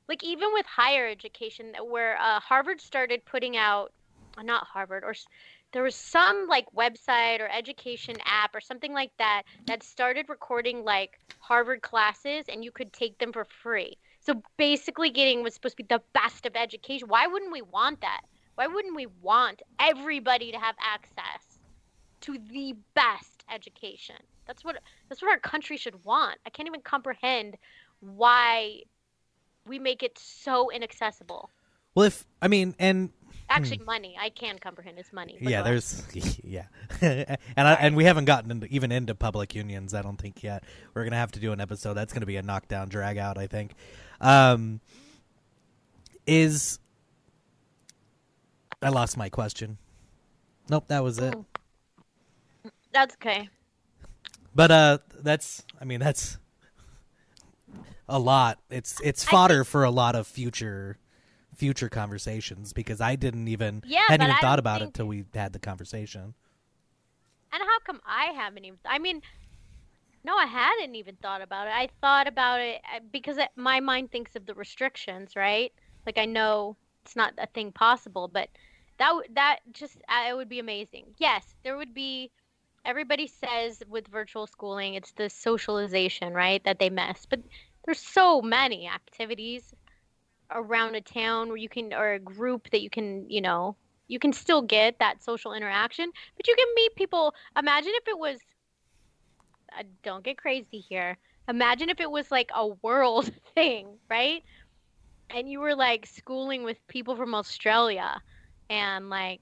[0.06, 3.92] like, even with higher education, where uh, Harvard started putting out,
[4.36, 5.14] uh, not Harvard, or
[5.72, 10.84] there was some like website or education app or something like that that started recording
[10.84, 13.96] like Harvard classes, and you could take them for free.
[14.20, 17.08] So basically, getting was supposed to be the best of education.
[17.08, 18.20] Why wouldn't we want that?
[18.56, 21.60] Why wouldn't we want everybody to have access?
[22.20, 24.16] to the best education.
[24.46, 24.76] That's what
[25.08, 26.38] that's what our country should want.
[26.46, 27.56] I can't even comprehend
[28.00, 28.82] why
[29.66, 31.50] we make it so inaccessible.
[31.94, 33.10] well if i mean and
[33.50, 34.16] Actually, money.
[34.18, 35.36] I can comprehend is money.
[35.38, 35.48] Hmm.
[35.48, 36.04] yeah, there's
[36.44, 36.66] yeah,
[37.00, 39.92] and I, and we haven't gotten into, even into public unions.
[39.92, 40.62] I don't think yet.
[40.94, 41.94] We're gonna have to do an episode.
[41.94, 43.38] That's gonna be a knockdown drag out.
[43.38, 43.74] I think.
[44.20, 44.80] Um,
[46.28, 46.78] is
[48.80, 49.78] I lost my question.
[50.68, 51.34] Nope, that was it.
[51.36, 51.44] Oh.
[52.92, 53.48] That's okay.
[54.54, 56.38] But uh, that's I mean that's
[58.08, 58.58] a lot.
[58.70, 60.98] It's it's fodder for a lot of future
[61.54, 65.24] future conversations because I didn't even Yeah, hadn't even I thought about it till we
[65.34, 66.34] had the conversation.
[67.52, 68.78] And how come I haven't even?
[68.84, 69.22] I mean,
[70.24, 71.72] no, I hadn't even thought about it.
[71.74, 75.72] I thought about it uh, because it, my mind thinks of the restrictions, right?
[76.06, 78.48] Like I know it's not a thing possible, but
[78.98, 81.14] that that just uh, it would be amazing.
[81.18, 82.30] Yes, there would be.
[82.84, 87.26] Everybody says with virtual schooling, it's the socialization, right, that they miss.
[87.26, 87.40] But
[87.84, 89.74] there's so many activities
[90.50, 93.76] around a town where you can, or a group that you can, you know,
[94.08, 97.34] you can still get that social interaction, but you can meet people.
[97.56, 98.38] Imagine if it was,
[99.78, 101.16] uh, don't get crazy here.
[101.48, 104.42] Imagine if it was like a world thing, right?
[105.30, 108.20] And you were like schooling with people from Australia
[108.68, 109.40] and like,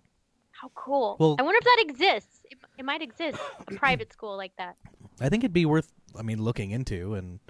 [0.51, 1.17] how cool.
[1.19, 2.38] Well- I wonder if that exists.
[2.79, 4.77] It, might exist, a private school like that.
[5.21, 7.41] I think it'd be worth I mean looking into and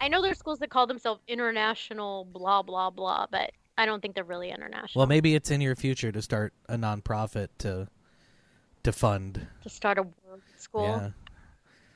[0.00, 4.14] I know there's schools that call themselves international, blah, blah, blah, but I don't think
[4.14, 5.00] they're really international.
[5.00, 7.88] well maybe it's in your future to start a nonprofit to
[8.84, 9.46] to fund.
[9.62, 10.86] to start a world school.
[10.86, 11.10] Yeah.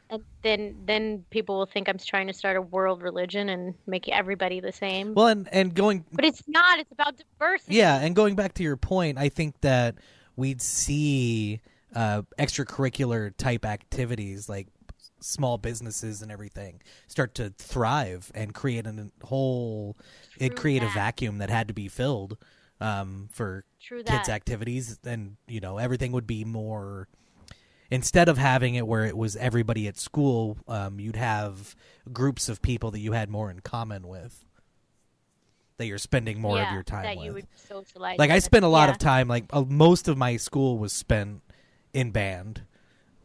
[0.09, 4.09] And then then people will think I'm trying to start a world religion and make
[4.09, 5.15] everybody the same.
[5.15, 6.79] Well and and going but it's not.
[6.79, 7.75] It's about diversity.
[7.75, 9.97] Yeah, and going back to your point, I think that
[10.37, 11.61] we'd see
[11.97, 14.69] uh, extracurricular type activities like
[15.21, 19.97] small businesses and everything start to thrive and create a whole
[20.39, 22.37] it True create a vacuum that had to be filled
[22.83, 24.29] um, for True kids that.
[24.29, 27.09] activities and you know everything would be more
[27.91, 31.75] instead of having it where it was everybody at school um, you'd have
[32.13, 34.45] groups of people that you had more in common with
[35.79, 38.19] that you're spending more yeah, of your time that with you would socialize.
[38.19, 38.93] like I spent a lot Yeah.
[38.93, 41.43] of time like uh, most of my school was spent
[41.97, 42.63] in band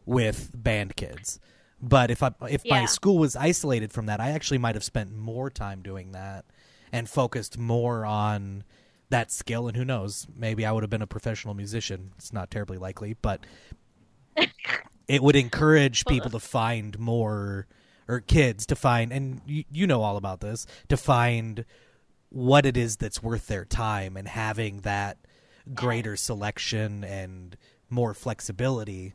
[0.06, 1.38] with band kids.
[1.80, 5.14] But if I if my school was isolated from that, I actually might have spent
[5.14, 6.46] more time doing that
[6.90, 8.64] and focused more on
[9.10, 12.12] that skill and who knows, maybe I would have been a professional musician.
[12.16, 13.44] It's not terribly likely, but
[15.08, 17.66] it would encourage people to find more
[18.08, 21.64] or kids to find and you, you know all about this to find
[22.30, 25.18] what it is that's worth their time and having that
[25.74, 27.56] greater selection and
[27.92, 29.14] more flexibility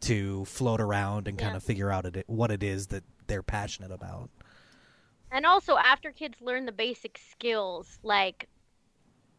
[0.00, 3.90] to float around and kind of figure out it, what it is that they're passionate
[3.90, 4.30] about.
[5.30, 8.48] And also, after kids learn the basic skills, like,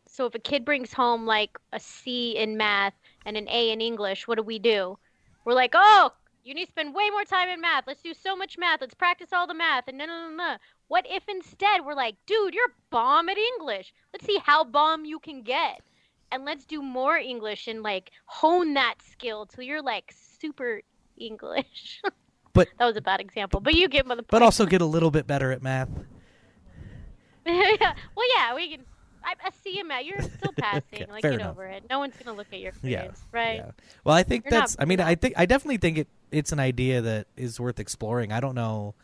[0.07, 2.93] so if a kid brings home like a C in math
[3.25, 4.97] and an A in English, what do we do?
[5.45, 6.11] We're like, oh,
[6.43, 7.85] you need to spend way more time in math.
[7.87, 8.81] Let's do so much math.
[8.81, 9.87] Let's practice all the math.
[9.87, 10.57] And no, no, no, no.
[10.87, 13.93] What if instead we're like, dude, you're bomb at English.
[14.13, 15.81] Let's see how bomb you can get.
[16.31, 20.81] And let's do more English and like hone that skill till you're like super
[21.17, 22.01] English.
[22.51, 25.11] But- that was a bad example, but you get my But also get a little
[25.11, 25.87] bit better at math.
[27.45, 27.93] yeah.
[28.15, 28.85] well, yeah, we can.
[29.23, 30.05] I, I see you, Matt.
[30.05, 31.03] You're still passing.
[31.03, 31.51] Okay, like, get enough.
[31.51, 31.83] over it.
[31.89, 33.55] No one's gonna look at your Yeah, grades, right?
[33.57, 33.71] Yeah.
[34.03, 34.77] Well, I think You're not that's.
[34.79, 36.07] I mean, I think I definitely think it.
[36.31, 38.31] It's an idea that is worth exploring.
[38.31, 38.95] I don't know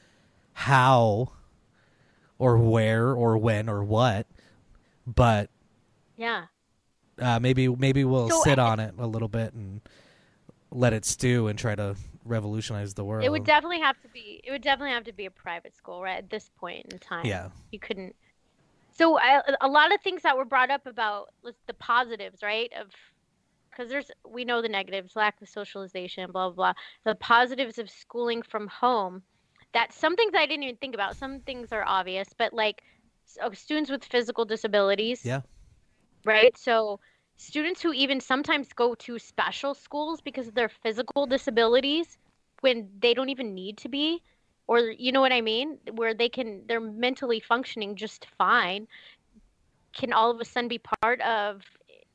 [0.54, 1.32] how,
[2.40, 4.26] or where, or when, or what,
[5.06, 5.50] but
[6.18, 6.46] Yeah.
[7.20, 9.82] Uh, maybe maybe we'll So, sit uh, on it a little bit and
[10.72, 11.96] let it stew and try to
[12.26, 13.26] revolutionize the world.
[13.26, 14.42] It would definitely have to be.
[14.44, 16.18] It would definitely have to be a private school, right?
[16.18, 17.26] At this point in time.
[17.26, 17.50] Yeah.
[17.72, 18.16] You couldn't.
[18.98, 21.28] So I, a lot of things that were brought up about
[21.68, 22.72] the positives, right?
[22.80, 22.88] Of
[23.70, 26.74] because there's we know the negatives, lack of socialization, blah blah blah.
[27.04, 29.24] The positives of schooling from home.
[29.74, 31.18] That some things I didn't even think about.
[31.18, 32.82] Some things are obvious, but like
[33.28, 35.26] s- uh, students with physical disabilities.
[35.26, 35.42] Yeah.
[36.26, 36.58] Right.
[36.58, 37.00] So
[37.38, 42.18] students who even sometimes go to special schools because of their physical disabilities
[42.62, 44.22] when they don't even need to be
[44.68, 45.78] or you know what i mean?
[45.94, 48.88] Where they can they're mentally functioning just fine
[49.96, 51.62] can all of a sudden be part of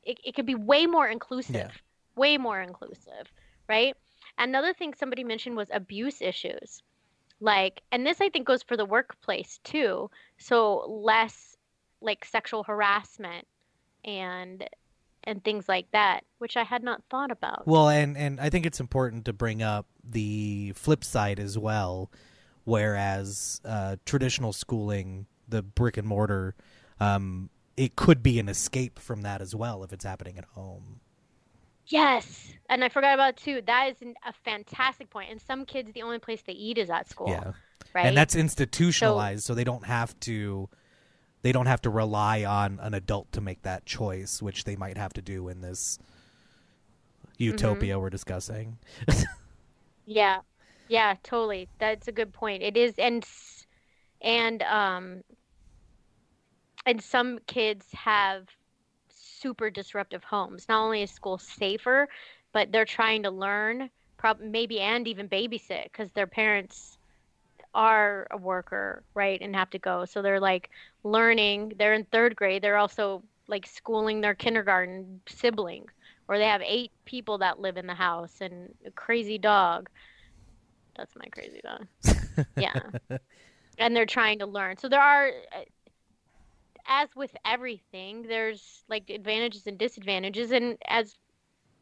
[0.03, 1.55] it, it could be way more inclusive.
[1.55, 1.71] Yeah.
[2.15, 3.31] way more inclusive
[3.69, 3.95] right?
[4.37, 6.81] Another thing somebody mentioned was abuse issues.
[7.39, 10.09] Like and this i think goes for the workplace too.
[10.37, 11.55] So less
[12.01, 13.47] like sexual harassment
[14.03, 14.67] and
[15.23, 18.65] and things like that which i had not thought about Well, and and I think
[18.65, 22.11] it's important to bring up the flip side as well.
[22.63, 26.55] Whereas uh, traditional schooling, the brick and mortar,
[26.99, 30.99] um, it could be an escape from that as well if it's happening at home.
[31.87, 33.61] Yes, and I forgot about too.
[33.65, 33.95] That is
[34.25, 35.31] a fantastic point.
[35.31, 37.29] And some kids, the only place they eat is at school.
[37.29, 37.53] Yeah.
[37.93, 38.05] right.
[38.05, 40.69] And that's institutionalized, so, they don't have to
[41.41, 44.97] they don't have to rely on an adult to make that choice, which they might
[44.97, 45.99] have to do in this
[47.37, 48.77] utopia we're discussing.
[50.05, 50.39] Yeah,
[50.87, 51.69] yeah, totally.
[51.79, 52.63] That's a good point.
[52.63, 53.25] It is, and
[54.21, 55.23] and um,
[56.85, 58.47] and some kids have
[59.09, 60.65] super disruptive homes.
[60.67, 62.07] Not only is school safer,
[62.51, 66.97] but they're trying to learn, prob maybe and even babysit because their parents
[67.73, 70.05] are a worker, right, and have to go.
[70.05, 70.69] So they're like
[71.03, 71.73] learning.
[71.77, 72.61] They're in third grade.
[72.63, 75.91] They're also like schooling their kindergarten siblings,
[76.27, 79.89] or they have eight people that live in the house and a crazy dog.
[80.97, 81.87] That's my crazy dog.
[82.57, 82.73] Yeah.
[83.77, 84.77] and they're trying to learn.
[84.77, 85.61] So there are, uh,
[86.87, 91.15] as with everything, there's like advantages and disadvantages, and as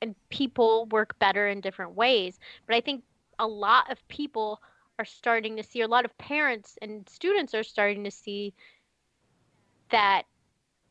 [0.01, 2.39] and people work better in different ways.
[2.67, 3.03] But I think
[3.39, 4.61] a lot of people
[4.99, 8.53] are starting to see, a lot of parents and students are starting to see
[9.91, 10.23] that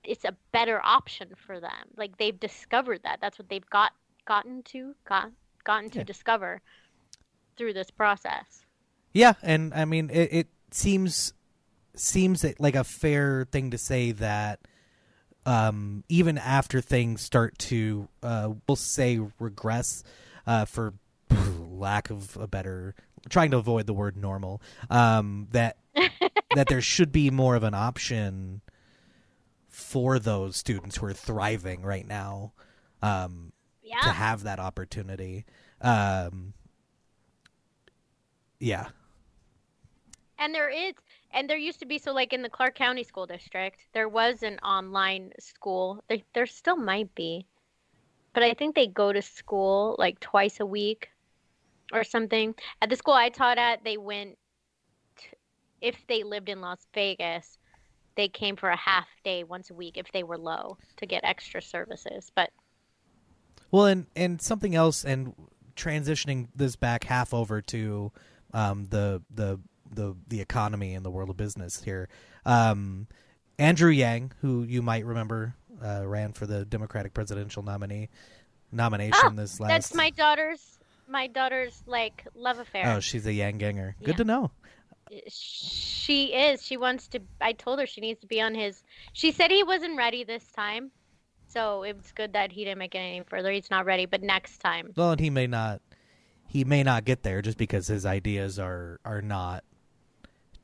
[0.05, 1.89] it's a better option for them.
[1.97, 3.19] Like they've discovered that.
[3.21, 3.93] That's what they've got
[4.27, 5.31] gotten to got
[5.65, 6.05] gotten to Yeah.
[6.05, 6.63] discover
[7.57, 8.65] through this process.
[9.13, 11.33] Yeah, and I mean it, it seems
[11.97, 14.61] seems like a fair thing to say that
[15.47, 20.05] um, even after things start to uh, we'll say regress
[20.47, 20.95] uh, for
[21.59, 22.95] lack of a better
[23.29, 24.61] trying to avoid the word normal
[24.91, 25.77] um, that
[26.55, 28.61] that there should be more of an option
[29.69, 32.53] for those students who are thriving right now
[33.03, 33.53] um,
[33.83, 34.01] Yeah.
[34.03, 35.45] to have that opportunity
[35.81, 36.55] um,
[38.59, 38.89] yeah
[40.39, 40.95] And there is,
[41.33, 44.43] and there used to be, so like in the Clark County School District, there was
[44.43, 46.03] an online school.
[46.09, 47.47] There, there still might be,
[48.35, 51.11] but I think they go to school like twice a week
[51.93, 52.55] or something.
[52.83, 54.37] At the school I taught at, they went,
[55.81, 57.59] if they lived in Las Vegas,
[58.17, 61.25] they came for a half day once a week if they were low to get
[61.25, 62.31] extra services.
[62.35, 62.51] But
[63.71, 65.35] Well, and and something else, and
[65.77, 68.11] transitioning this back half over to
[68.53, 69.61] um, the the
[69.91, 72.09] the the economy and the world of business here.
[72.45, 73.07] Um,
[73.59, 78.09] Andrew Yang, who you might remember, uh, ran for the Democratic presidential nominee
[78.73, 79.71] nomination Oh, this last.
[79.71, 80.78] that's my daughter's,
[81.09, 82.95] my daughter's like love affair.
[82.97, 83.97] Oh, she's a Yang ganger.
[84.01, 84.17] Good Yeah.
[84.17, 84.51] to know.
[85.29, 86.63] She is.
[86.65, 87.21] She wants to.
[87.41, 88.83] I told her she needs to be on his.
[89.13, 90.91] She said he wasn't ready this time,
[91.47, 93.51] so it's good that he didn't make it any further.
[93.51, 94.93] He's not ready, but next time.
[94.97, 95.81] Well, and he may not
[96.47, 99.65] he may not get there just because his ideas are are not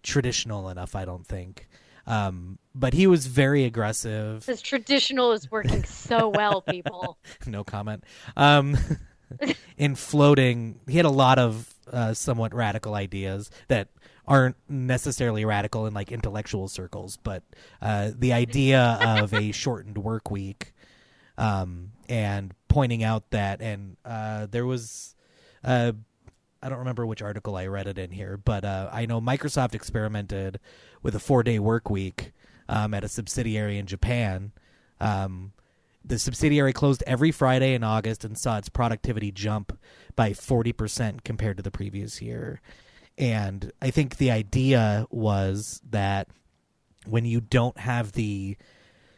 [0.03, 0.95] traditional enough.
[0.95, 1.69] I don't think.
[2.07, 4.45] Um, but he was very aggressive.
[4.45, 7.17] His traditional is working so well, people.
[7.47, 8.05] no comment.
[8.37, 8.77] Um,
[9.77, 13.89] in floating, he had a lot of uh, somewhat radical ideas that
[14.27, 17.43] aren't necessarily radical in like intellectual circles, but
[17.83, 20.73] uh, the idea of a shortened work week,
[21.37, 25.15] um, and pointing out that, and uh, there was,
[25.63, 25.93] uh,
[26.63, 29.75] I don't remember which article I read it in here, but uh, I know Microsoft
[29.75, 30.59] experimented
[31.03, 32.33] with a four-day work week
[32.69, 34.53] um, at a subsidiary in Japan.
[35.01, 35.53] Um,
[36.05, 39.77] the subsidiary closed every Friday in August and saw its productivity jump
[40.17, 42.61] by 40% compared to the previous year.
[43.17, 46.29] And I think the idea was that
[47.07, 48.57] when you don't have the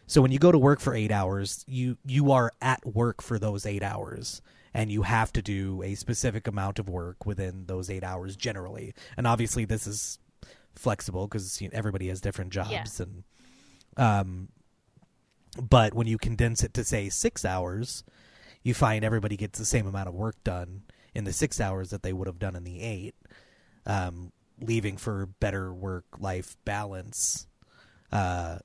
[0.08, 3.38] so when you go to work for 8 hours, you you are at work for
[3.40, 4.40] those 8 hours
[4.72, 8.94] and you have to do a specific amount of work within those 8 hours generally.
[9.16, 10.18] And obviously this is
[10.76, 12.84] flexible cuz you know, everybody has different jobs Yeah.
[13.06, 13.24] and
[13.96, 14.48] um
[15.60, 18.04] but when you condense it to say six hours,
[18.62, 20.82] you find everybody gets the same amount of work done
[21.14, 23.14] in the six hours that they would have done in the eight,
[23.86, 27.46] um, leaving for better work-life balance.
[28.12, 28.58] Uh,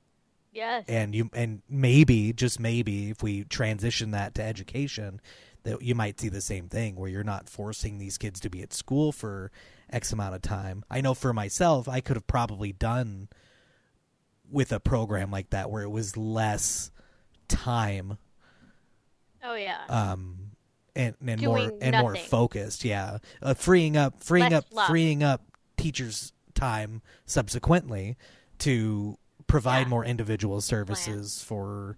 [0.53, 0.83] Yes.
[0.89, 5.21] and you and maybe just maybe if we transition that to education,
[5.63, 8.61] that you might see the same thing where you're not forcing these kids to be
[8.61, 9.49] at school for
[9.89, 10.83] X amount of time.
[10.89, 13.29] I know for myself, I could have probably done
[14.51, 16.91] with a program like that where it was less
[17.47, 18.17] time
[19.43, 19.81] oh yeah.
[19.89, 20.37] um
[20.95, 24.87] and and more Doing and more focused yeah uh, freeing up freeing Less up fluff.
[24.87, 25.41] freeing up
[25.77, 28.17] teachers time subsequently
[28.59, 29.87] to provide Yeah.
[29.89, 31.97] more individual services for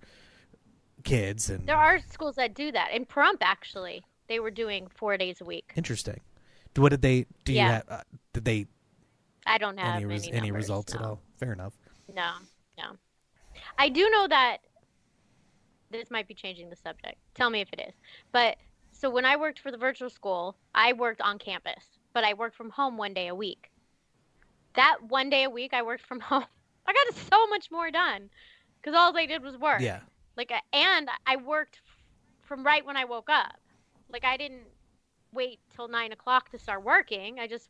[1.04, 2.92] kids and there are schools that do that.
[2.94, 5.72] In Pahrump, actually, they were doing four days a week.
[5.76, 6.22] interesting
[6.78, 7.72] what did they do you Yeah.
[7.72, 8.02] have uh,
[8.34, 8.66] did they
[9.46, 11.74] I don't have any any, res- any numbers, results at all fair enough
[12.12, 12.32] No,
[12.78, 12.98] no.
[13.78, 14.58] I do know that
[15.92, 17.16] this might be changing the subject.
[17.36, 17.94] Tell me if it is.
[18.32, 18.58] But
[18.92, 21.84] so when I worked for the virtual school, I worked on campus,
[22.14, 23.72] but I worked from home one day a week.
[24.76, 26.46] That one day a week I worked from home,
[26.86, 28.30] I got so much more done
[28.82, 29.82] because all I did was work.
[29.82, 30.00] Yeah.
[30.36, 31.82] Like, and I worked
[32.42, 33.56] from right when I woke up.
[34.12, 34.66] Like, I didn't
[35.32, 37.40] wait till nine o'clock to start working.
[37.40, 37.70] I just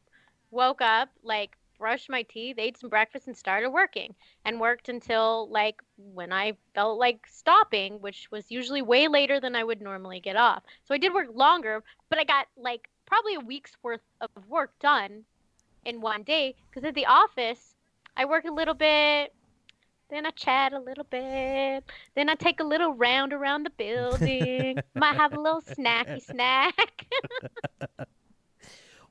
[0.51, 4.15] woke up, like, brushed my teeth, ate some breakfast, and started working.
[4.45, 9.55] And worked until, like, when I felt like stopping, which was usually way later than
[9.55, 10.63] I would normally get off.
[10.85, 14.71] So I did work longer, but I got, like, probably a week's worth of work
[14.79, 15.23] done
[15.85, 16.55] in one day.
[16.69, 17.75] Because at the office,
[18.15, 19.33] I work a little bit,
[20.13, 21.83] then I chat a little bit.
[22.15, 24.77] Then I take a little round around the building.
[24.95, 27.07] Might have a little snacky snack.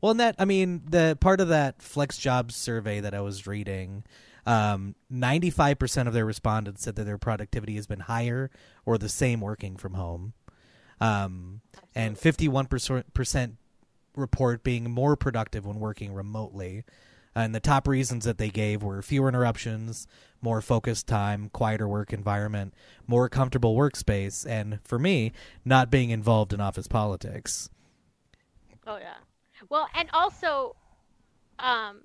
[0.02, 3.46] Well, and that I mean, the part of that Flex Jobs survey that I was
[3.46, 4.04] reading,
[4.44, 8.50] um, ninety-five percent of their respondents said that their productivity has been higher
[8.84, 10.32] or the same working from home,
[11.00, 11.60] um,
[11.94, 13.56] and fifty-one percent
[14.16, 16.84] report being more productive when working remotely.
[17.34, 20.06] And the top reasons that they gave were fewer interruptions,
[20.42, 22.74] more focused time, quieter work environment,
[23.06, 25.32] more comfortable workspace, and for me,
[25.64, 27.70] not being involved in office politics.
[28.86, 29.14] Oh yeah.
[29.72, 30.76] Well, and also,
[31.58, 32.02] um,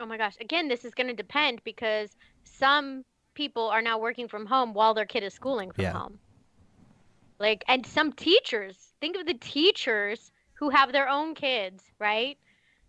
[0.00, 2.10] oh my gosh, again, this is going to depend because
[2.44, 5.92] some people are now working from home while their kid is schooling from Yeah.
[5.92, 6.18] home.
[7.38, 12.38] Like, and some teachers, think of the teachers who have their own kids, right?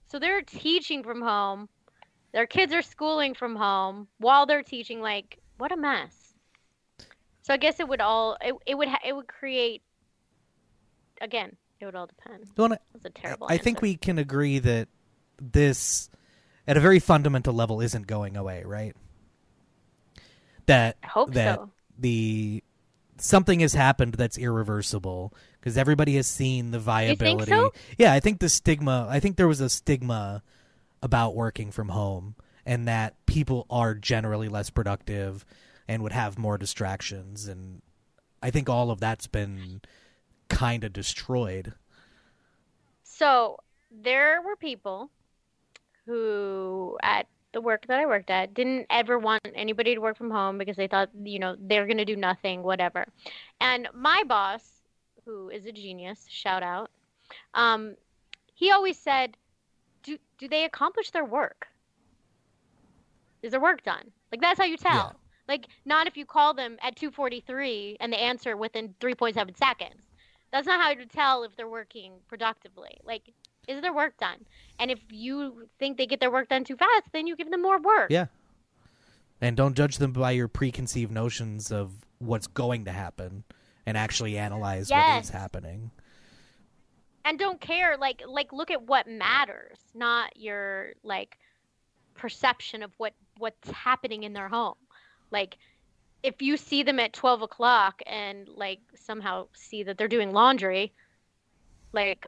[0.07, 1.67] So they're teaching from home.
[2.31, 5.01] Their kids are schooling from home while they're teaching.
[5.01, 6.33] Like, what a mess.
[7.41, 9.81] So I guess it would all it, it would ha- it would create
[11.21, 12.45] again it would all depend.
[12.45, 13.47] You wanna- That's a terrible.
[13.49, 14.87] I think we can agree that
[15.41, 16.09] this,
[16.67, 18.95] at a very fundamental level, isn't going away, right?
[20.65, 21.71] That I hope that so.
[21.99, 22.63] the
[23.17, 27.51] something has happened that's irreversible because everybody has seen the viability.
[27.51, 27.73] so?
[27.97, 29.07] Yeah, I think the stigma.
[29.09, 30.41] I think there was a stigma
[31.01, 35.45] about working from home, and that people are generally less productive
[35.87, 37.81] and would have more distractions, and
[38.41, 39.81] I think all of that's been
[40.55, 41.73] kind of destroyed.
[43.03, 43.57] So
[43.91, 45.09] there were people
[46.05, 50.31] who at the work that I worked at didn't ever want anybody to work from
[50.31, 53.05] home because they thought, you know, they're going to do nothing, whatever.
[53.61, 54.63] And my boss,
[55.23, 56.89] who is a genius, shout out,
[57.53, 57.95] um,
[58.55, 59.37] he always said,
[60.01, 61.67] do, do they accomplish their work?
[63.41, 64.11] Is their work done?
[64.31, 65.13] Like, that's how you tell.
[65.13, 65.19] Yeah.
[65.47, 70.01] Like, not if you call them at 2.43 and they answer within 3.7 seconds.
[70.53, 72.95] That's not how you tell if they're working productively.
[73.03, 73.33] Like,
[73.67, 74.37] is their work done?
[74.77, 77.63] And if you think they get their work done too fast, then you give them
[77.63, 78.11] more work.
[78.11, 78.27] Yeah.
[79.41, 83.45] And don't judge them by your preconceived notions of what's going to happen
[83.87, 85.25] and actually analyze what Yes.
[85.25, 85.89] is happening.
[87.25, 91.39] And don't care like like look at what matters, not your like
[92.13, 94.75] perception of what what's happening in their home.
[95.31, 95.57] Like
[96.23, 100.93] if you see them at 12 o'clock and like somehow see that they're doing laundry,
[101.91, 102.25] like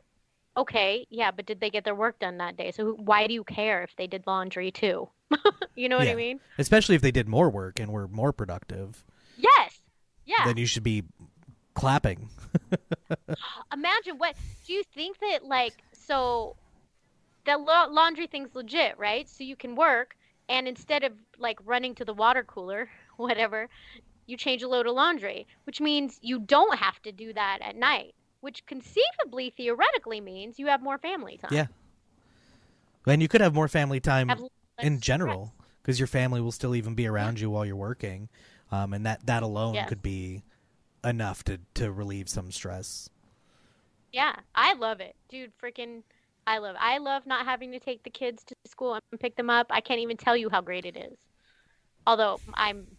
[0.57, 2.71] okay, yeah, but did they get their work done that day?
[2.71, 5.09] So why do you care if they did laundry too?
[5.75, 6.13] you know what Yeah.
[6.13, 6.39] I mean?
[6.57, 9.03] Especially if they did more work and were more productive,
[9.37, 9.79] Yes.
[10.25, 10.45] Yeah.
[10.45, 11.03] then you should be
[11.73, 12.29] clapping.
[13.73, 14.35] imagine what
[14.65, 16.55] do you think that like so
[17.45, 20.15] the la- laundry thing's legit right so you can work
[20.49, 22.89] and instead of like running to the water cooler
[23.27, 23.69] whatever
[24.27, 27.75] you change a load of laundry which means you don't have to do that at
[27.75, 31.67] night which conceivably theoretically means you have more family time Yeah.
[33.05, 34.31] And you could have more family time
[34.81, 38.29] in general because your family will still even be around you while you're working.
[38.71, 39.89] Um, and that, that alone Yes.
[39.89, 40.43] could be
[41.03, 43.09] enough to, to relieve some stress.
[44.11, 45.51] Yeah, I love it, dude.
[45.61, 46.03] Freaking,
[46.47, 46.75] I love.
[46.79, 49.67] I love not having to take the kids to school and pick them up.
[49.69, 51.17] I can't even tell you how great it is.
[52.07, 52.94] Although I'm,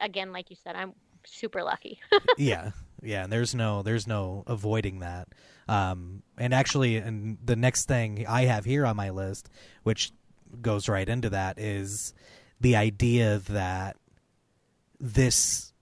[0.00, 0.92] again, like you said, I'm
[1.24, 2.00] super lucky.
[2.38, 2.70] yeah
[3.02, 5.28] yeah and there's no there's no avoiding that
[5.68, 9.48] um and actually and the next thing i have here on my list
[9.82, 10.12] which
[10.62, 12.14] goes right into that is
[12.60, 13.96] the idea that
[14.98, 15.72] this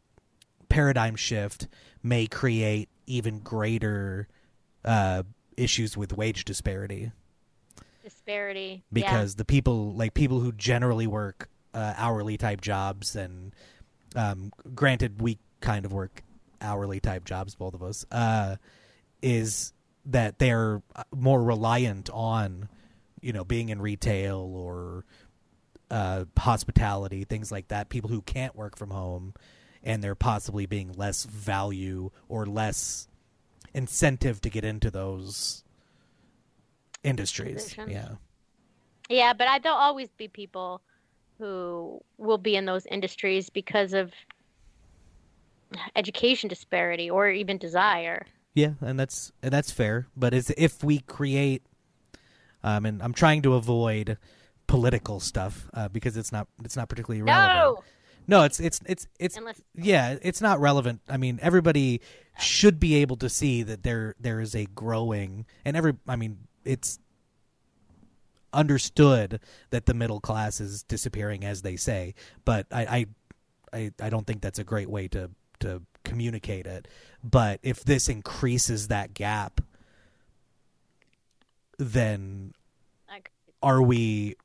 [0.69, 1.69] paradigm shift
[2.03, 4.27] may create even greater
[4.85, 5.23] uh
[5.57, 7.13] issues with wage disparity
[8.03, 8.83] Disparity.
[8.93, 13.55] because the people like people who generally work uh, hourly type jobs and
[14.15, 16.23] um, granted we kind of work
[16.61, 18.57] hourly type jobs both of us uh,
[19.23, 19.73] is
[20.07, 20.83] that they're
[21.15, 22.69] more reliant on
[23.21, 25.05] you know being in retail or
[25.91, 27.89] uh, hospitality, things like that.
[27.89, 29.35] People who can't work from home,
[29.83, 33.09] and they're possibly being less value or less
[33.75, 35.63] incentive to get into those
[37.03, 37.65] industries.
[37.65, 37.91] Positions.
[37.93, 38.09] Yeah.
[39.09, 40.81] Yeah, but I, there'll always be people
[41.45, 44.13] who will be in those industries because of
[45.95, 48.25] education disparity or even desire.
[48.55, 50.07] Yeah, and that's and that's fair.
[50.17, 51.63] But is if we create,
[52.63, 54.17] um, and I'm trying to avoid
[54.67, 57.59] political stuff uh, because it's not it's not particularly relevant.
[57.59, 57.85] No,
[58.27, 61.03] No, it's it's it's it's unless yeah, it's not relevant.
[61.11, 62.01] I mean, everybody
[62.39, 66.39] should be able to see that there there is a growing and every I mean,
[66.65, 66.99] it's
[68.55, 69.41] understood
[69.71, 73.07] that the middle class is disappearing as they say, but I I
[73.73, 75.31] I, I don't think that's a great way to
[75.61, 76.89] to communicate it.
[77.23, 79.61] But if this increases that gap
[81.79, 82.53] then
[83.63, 84.37] are we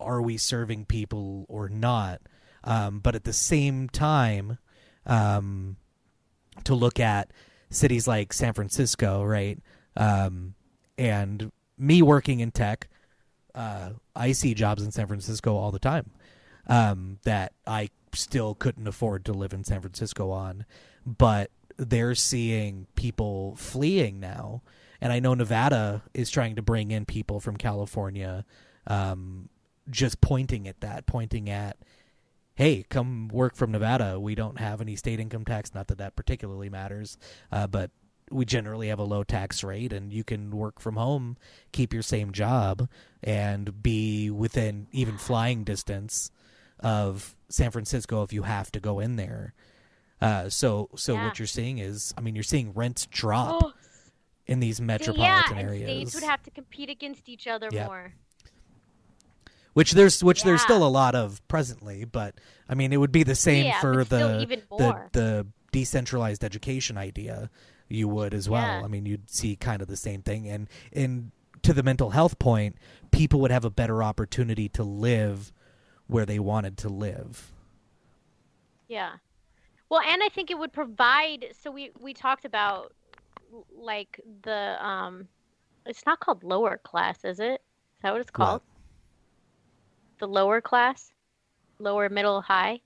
[0.00, 2.20] are we serving people or not
[2.64, 4.58] um, but at the same time
[5.06, 5.76] um,
[6.64, 7.32] to look at
[7.70, 9.58] cities like san francisco right
[9.96, 10.54] um,
[10.98, 12.88] and me working in tech
[13.54, 16.10] uh, i see jobs in san francisco all the time
[16.68, 20.64] um, that i still couldn't afford to live in san francisco on
[21.04, 24.62] but they're seeing people fleeing now
[25.02, 28.44] and I know Nevada is trying to bring in people from California,
[28.86, 29.48] um,
[29.90, 31.76] just pointing at that, pointing at,
[32.54, 34.20] hey, come work from Nevada.
[34.20, 35.74] We don't have any state income tax.
[35.74, 37.18] Not that that particularly matters,
[37.50, 37.90] uh, but
[38.32, 41.36] we generally have a low tax rate, and you can work from home,
[41.72, 42.88] keep your same job,
[43.22, 46.30] and be within even flying distance
[46.80, 49.54] of San Francisco if you have to go in there.
[50.20, 51.24] Uh, so, so Yeah.
[51.26, 53.72] what you're seeing is, I mean, you're seeing rents drop oh,
[54.46, 55.90] in these metropolitan and areas.
[55.90, 57.86] states would have to compete against each other Yep.
[57.86, 58.14] more.
[59.74, 62.34] which there's which there's still a lot of presently, but
[62.68, 66.98] I mean it would be the same Yeah, for the even the the decentralized education
[66.98, 67.50] idea.
[67.92, 68.62] You would as well.
[68.62, 68.82] Yeah.
[68.84, 71.32] I mean you'd see kind of the same thing and and
[71.62, 72.76] to the mental health point,
[73.10, 75.52] people would have a better opportunity to live
[76.08, 77.52] where they wanted to live.
[78.88, 79.12] Yeah.
[79.88, 81.46] Well, and I think it would provide.
[81.62, 82.92] So we we talked about
[83.74, 85.28] like the um,
[85.86, 87.60] it's not called lower class, is it?
[87.60, 88.62] Is that what it's called?
[90.18, 91.12] The lower class,
[91.78, 92.80] lower, middle, high,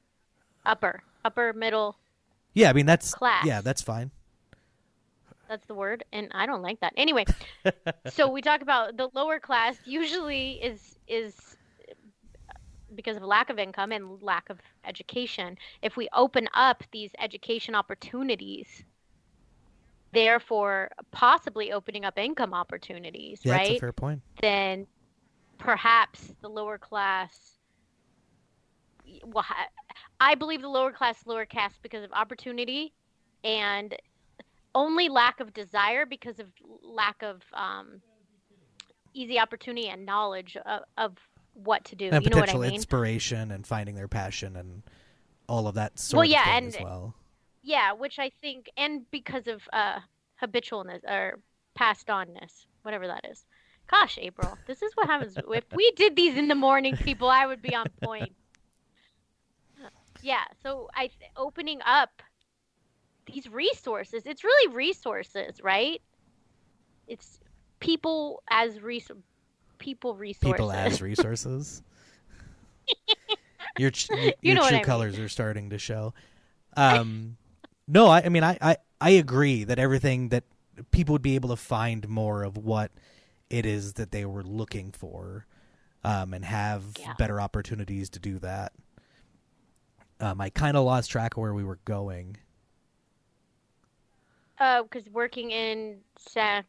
[0.64, 1.96] upper, upper, middle.
[2.54, 3.44] Yeah, I mean that's Class.
[3.44, 4.10] yeah, that's fine.
[5.48, 6.92] That's the word, and I don't like that.
[6.96, 7.26] Anyway,
[8.06, 11.34] so we talk about the lower class usually is is
[12.94, 15.56] because of lack of income and lack of education.
[15.82, 18.84] If we open up these education opportunities,
[20.12, 23.80] therefore possibly opening up income opportunities, Yeah, that's a right?
[23.80, 24.22] fair point.
[24.40, 24.86] Then
[25.58, 27.58] perhaps the lower class.
[29.24, 29.44] Well,
[30.20, 32.92] I believe the lower class, lower caste because of opportunity,
[33.44, 33.94] and
[34.76, 36.46] only lack of desire because of
[36.82, 38.00] lack of um,
[39.14, 41.16] easy opportunity and knowledge of, of
[41.54, 42.10] what to do.
[42.12, 42.74] And you know what I mean?
[42.74, 44.82] inspiration and finding their passion and
[45.48, 47.14] all of that sort Well, of yeah, thing and- as well.
[47.62, 49.98] Yeah, which I think, and because of uh,
[50.40, 51.40] habitualness or
[51.74, 53.44] passed onness, whatever that is.
[53.90, 55.36] Gosh, April, this is what happens.
[55.36, 58.32] if we did these in the morning, people, I would be on point.
[60.22, 62.22] Yeah, so I th- opening up
[63.26, 64.22] these resources.
[64.26, 66.00] It's really resources, right?
[67.06, 67.40] It's
[67.80, 69.10] people as res-
[69.78, 70.52] people resources.
[70.54, 71.82] People as resources.
[73.76, 74.84] your your, You know true I mean.
[74.84, 76.14] colors are starting to show.
[76.76, 77.36] Um,
[77.88, 80.44] no, I, I mean I, I I agree that everything that
[80.90, 82.90] people would be able to find more of what
[83.50, 85.46] it is that they were looking for,
[86.04, 87.14] um, and have Yeah.
[87.18, 88.72] better opportunities to do that.
[90.20, 92.38] Um, I kind of lost track of where we were going.
[94.58, 96.64] Uh, because working in San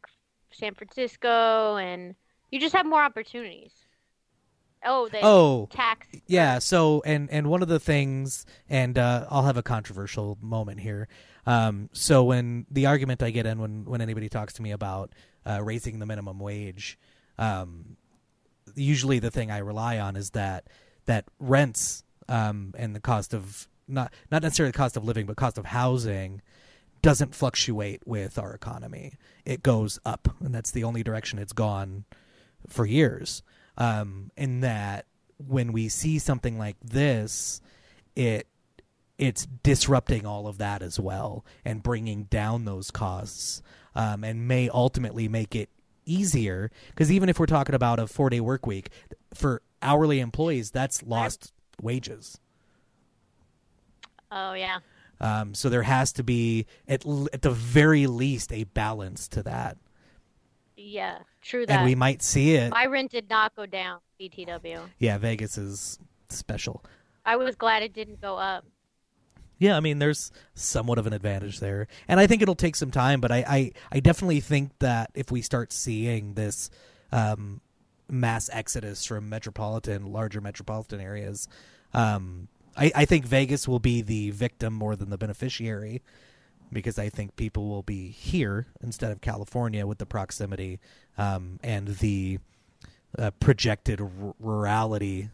[0.51, 2.15] San Francisco and
[2.51, 3.71] you just have more opportunities.
[4.85, 6.07] Oh, the Oh, tax.
[6.27, 6.59] Yeah.
[6.59, 11.07] So, and and one of the things, and uh, I'll have a controversial moment here.
[11.45, 15.13] Um, so when the argument I get in when when anybody talks to me about
[15.45, 16.99] uh, raising the minimum wage,
[17.37, 17.97] um,
[18.75, 20.67] usually the thing I rely on is that
[21.05, 25.37] that rents um, and the cost of not not necessarily the cost of living, but
[25.37, 26.41] cost of housing
[27.01, 29.13] doesn't fluctuate with our economy.
[29.45, 32.05] It goes up, and that's the only direction it's gone
[32.67, 33.43] for years.
[33.77, 35.05] Um, in that
[35.37, 37.61] when we see something like this,
[38.15, 38.47] it
[39.17, 43.63] it's disrupting all of that as well and bringing down those costs
[43.95, 45.69] um, and may ultimately make it
[46.05, 48.89] easier because even if we're talking about a four day work week
[49.33, 52.39] for hourly employees, that's lost wages.
[54.31, 54.79] Oh yeah.
[55.19, 59.43] Um, so there has to be at l- at the very least a balance to
[59.43, 59.77] that,
[60.75, 61.19] Yeah.
[61.41, 61.77] True that.
[61.77, 62.69] and we might see it.
[62.71, 63.99] My rent did not go down.
[64.19, 64.81] BTW.
[64.99, 65.97] Yeah, Vegas is
[66.29, 66.83] special.
[67.25, 68.65] I was glad it didn't go up.
[69.59, 72.91] Yeah, I mean, there's somewhat of an advantage there, and I think it'll take some
[72.91, 73.21] time.
[73.21, 76.69] But I, I, I definitely think that if we start seeing this
[77.11, 77.61] um,
[78.07, 81.47] mass exodus from metropolitan, larger metropolitan areas,
[81.93, 86.03] um, I, I think Vegas will be the victim more than the beneficiary,
[86.71, 90.79] because I think people will be here instead of California with the proximity
[91.17, 92.39] um, and the
[93.17, 95.29] uh, projected r- rurality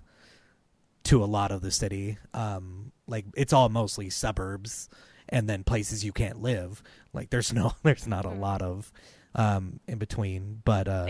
[1.06, 2.18] to a lot of the city.
[2.34, 4.90] Um, like it's all mostly suburbs
[5.30, 6.82] and then places you can't live.
[7.14, 8.92] Like there's no there's not a lot of
[9.36, 11.06] um, in between, but uh,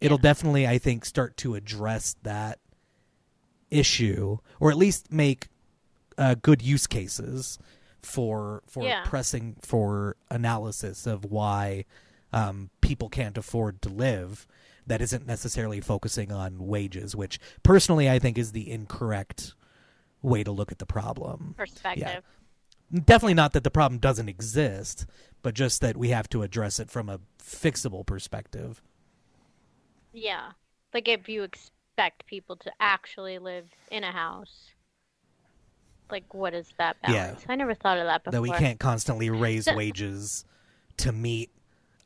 [0.00, 2.58] it'll definitely I think start to address that
[3.70, 5.48] issue or at least make
[6.18, 7.58] uh, good use cases
[8.02, 9.02] for for Yeah.
[9.04, 11.84] pressing for analysis of why
[12.32, 14.46] um, people can't afford to live
[14.86, 19.54] that isn't necessarily focusing on wages which personally i think is the incorrect
[20.22, 22.22] way to look at the problem perspective.
[22.92, 25.06] definitely not that the problem doesn't exist
[25.42, 28.82] but just that we have to address it from a fixable perspective
[30.12, 30.52] Yeah.
[30.92, 34.70] Like if you expect people to actually live in a house,
[36.10, 37.12] like what is that Yeah.
[37.28, 37.44] balance?
[37.48, 38.32] I never thought of that before.
[38.32, 40.44] that we can't constantly raise wages
[40.98, 41.50] to meet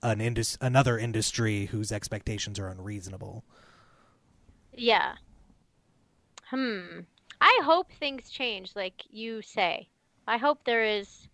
[0.03, 3.45] an indus- another industry whose expectations are unreasonable.
[4.73, 5.15] Yeah.
[6.45, 7.01] Hmm.
[7.41, 9.89] I hope things change, like you say.
[10.27, 11.29] I hope there is.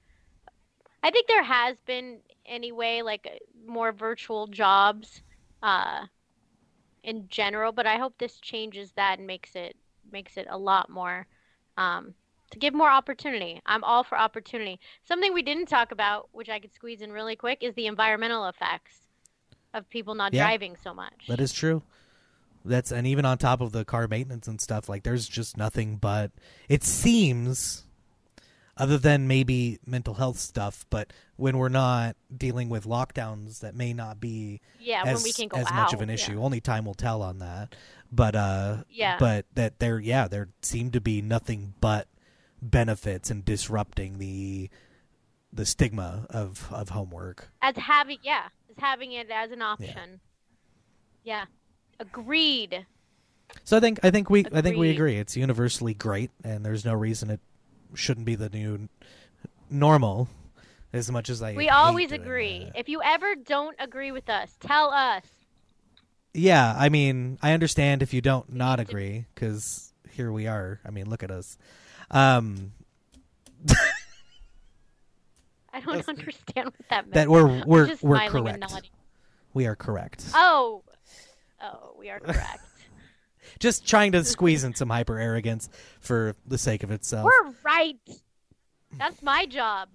[1.03, 5.23] I think there has been anyway, like more virtual jobs,
[5.63, 6.07] uh,
[7.03, 7.73] in general.
[7.73, 9.77] But I hope this changes that and makes it
[10.11, 11.27] makes it a lot more,
[11.77, 12.15] um,
[12.55, 13.61] to give more opportunity.
[13.67, 14.81] I'm all for opportunity.
[15.05, 18.47] Something we didn't talk about, which I could squeeze in really quick, is the environmental
[18.49, 18.97] effects
[19.73, 20.45] of people not Yeah.
[20.47, 21.27] driving so much.
[21.29, 21.83] That is true.
[22.65, 25.97] That's and even on top of the car maintenance and stuff, like there's just nothing
[25.97, 26.31] but
[26.69, 27.85] it seems
[28.77, 33.93] other than maybe mental health stuff, but when we're not dealing with lockdowns that may
[33.93, 35.75] not be yeah, as, when we can go as out.
[35.75, 36.15] much of an yeah.
[36.15, 36.41] issue.
[36.43, 37.75] Only time will tell on that.
[38.11, 39.17] But uh Yeah.
[39.19, 42.09] but that there yeah, there seem to be nothing but
[42.71, 44.71] benefits and disrupting the
[45.53, 47.49] the stigma of of homework.
[47.63, 50.21] as having yeah as having it as an option
[51.25, 51.47] yeah,
[51.99, 52.87] agreed
[53.65, 55.17] So I think I think we I think we agree.
[55.17, 57.41] It's universally great, and there's no reason it
[57.95, 58.89] shouldn't be the new
[59.71, 60.29] normal.
[60.93, 62.79] As much as I we always agree that.
[62.79, 65.25] if you ever don't agree with us tell us
[66.33, 70.81] Yeah, I mean, I understand if you don't not agree because here we are.
[70.85, 71.59] I mean, look at us.
[72.11, 72.73] Um,
[75.73, 78.91] i don't understand what that meant that we're we're just we're correct.
[79.55, 80.25] We are correct.
[80.35, 80.83] oh
[81.63, 82.61] oh we are correct
[83.61, 85.69] Just trying to squeeze in some hyper arrogance
[86.01, 87.25] for the sake of itself.
[87.25, 87.97] we're right
[88.99, 89.89] that's my job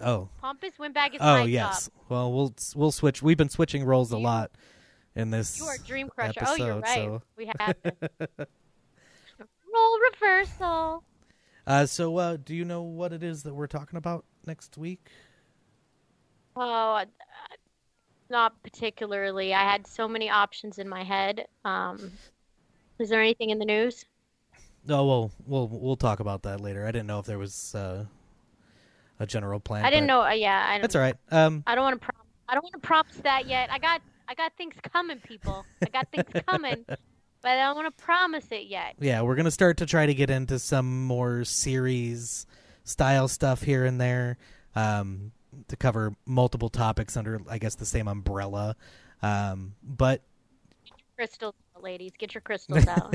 [0.00, 1.84] oh, pompous windbag is oh my yes.
[1.86, 3.22] job Well, we'll we'll switch.
[3.22, 4.50] We've been switching roles a lot
[5.14, 5.58] in this.
[5.58, 7.76] you are dream crusher oh you're right so- we have
[9.74, 11.04] role reversal
[11.66, 15.08] Uh, so, uh, do you know what it is that we're talking about next week?
[16.56, 17.02] Oh,
[18.30, 19.54] not particularly.
[19.54, 21.46] I had so many options in my head.
[21.64, 22.12] Um,
[22.98, 24.04] is there anything in the news?
[24.88, 26.84] Oh, well, we'll we'll talk about that later.
[26.84, 28.04] I didn't know if there was uh,
[29.20, 29.84] a general plan.
[29.84, 30.22] I didn't know.
[30.22, 30.82] Uh, yeah, I don't.
[30.82, 31.14] That's all right.
[31.30, 32.04] Um, I don't want to.
[32.04, 33.70] Prom- I don't want to promise that yet.
[33.70, 34.02] I got.
[34.28, 35.64] I got things coming, people.
[35.82, 36.84] I got things coming,
[37.42, 38.94] but I don't want to promise it yet.
[39.00, 42.46] yeah, we're gonna start to try to get into some more series
[42.84, 44.38] style stuff here and there
[44.74, 45.32] um,
[45.68, 48.76] to cover multiple topics under, I guess, the same umbrella.
[49.22, 50.22] Um, but
[51.16, 53.14] Crystals, ladies, get your crystals out.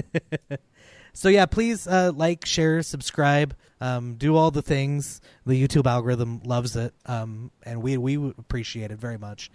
[1.13, 5.19] so yeah, please uh, like, share, subscribe, um, do all the things.
[5.45, 9.51] The YouTube algorithm loves it, um, and we we appreciate it very much.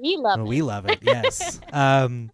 [0.00, 0.48] we love Well, it.
[0.48, 1.00] we love it.
[1.02, 1.60] Yes.
[1.72, 2.30] um,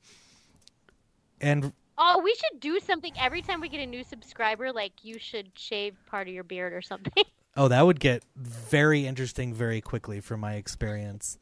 [1.46, 4.72] and Oh, we should do something every time we get a new subscriber.
[4.72, 7.24] Like you should shave part of your beard or something.
[7.56, 11.38] oh, that would get very interesting very quickly from my experience.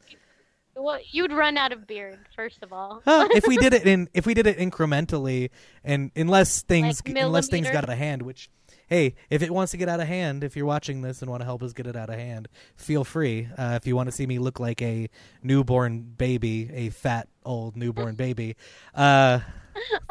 [0.75, 3.01] well, you'd run out of beard first of all.
[3.03, 5.49] Huh, if we did it in if we did it incrementally
[5.83, 8.49] and unless things Like unless things got out of hand, which
[8.87, 11.41] hey, if it wants to get out of hand, if you're watching this and want
[11.41, 13.47] to help us get it out of hand, feel free.
[13.57, 15.09] Uh, if you want to see me look like a
[15.43, 18.55] newborn baby, a fat old newborn baby,
[18.93, 19.39] uh,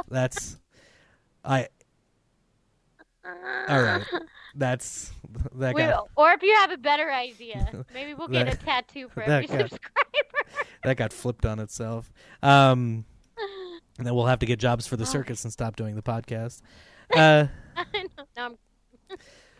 [0.08, 0.58] that's
[1.44, 1.68] I
[3.68, 4.02] all right.
[4.56, 5.10] That's
[5.56, 9.08] that got or if you have a better idea, maybe we'll get That- a tattoo
[9.08, 10.48] for every got- subscriber.
[10.84, 12.12] that got flipped on itself.
[12.40, 13.04] Um,
[13.98, 15.06] and then we'll have to get jobs for the Oh.
[15.06, 16.62] circus and stop doing the podcast.
[17.16, 17.46] Uh,
[18.36, 18.56] no,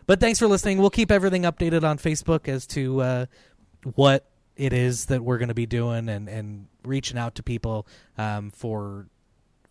[0.07, 0.79] but thanks for listening.
[0.79, 3.27] We'll keep everything updated on Facebook as to uh,
[3.95, 7.87] what it is that we're going to be doing and, and reaching out to people
[8.19, 9.07] um, for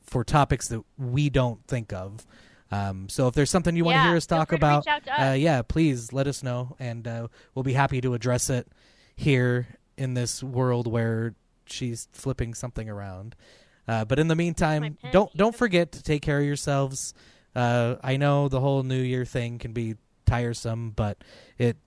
[0.04, 2.26] for topics that we don't think of.
[2.72, 5.62] Um, so if there's something you want to hear us talk about, to uh, yeah,
[5.62, 8.68] please let us know, and uh, we'll be happy to address it
[9.16, 9.68] here
[9.98, 13.36] in this world where she's flipping something around.
[13.88, 17.14] Uh, but in the meantime, don't don't forget to take care of yourselves.
[17.56, 19.96] Uh, I know the whole New Year thing can be
[20.26, 21.24] tiresome, but
[21.58, 21.78] it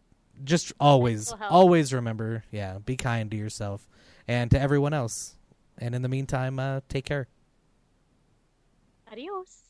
[0.45, 3.89] just always always remember, yeah, be kind to yourself
[4.29, 5.35] and to everyone else.
[5.79, 7.29] And in the meantime, uh, take care.
[9.11, 9.66] adios.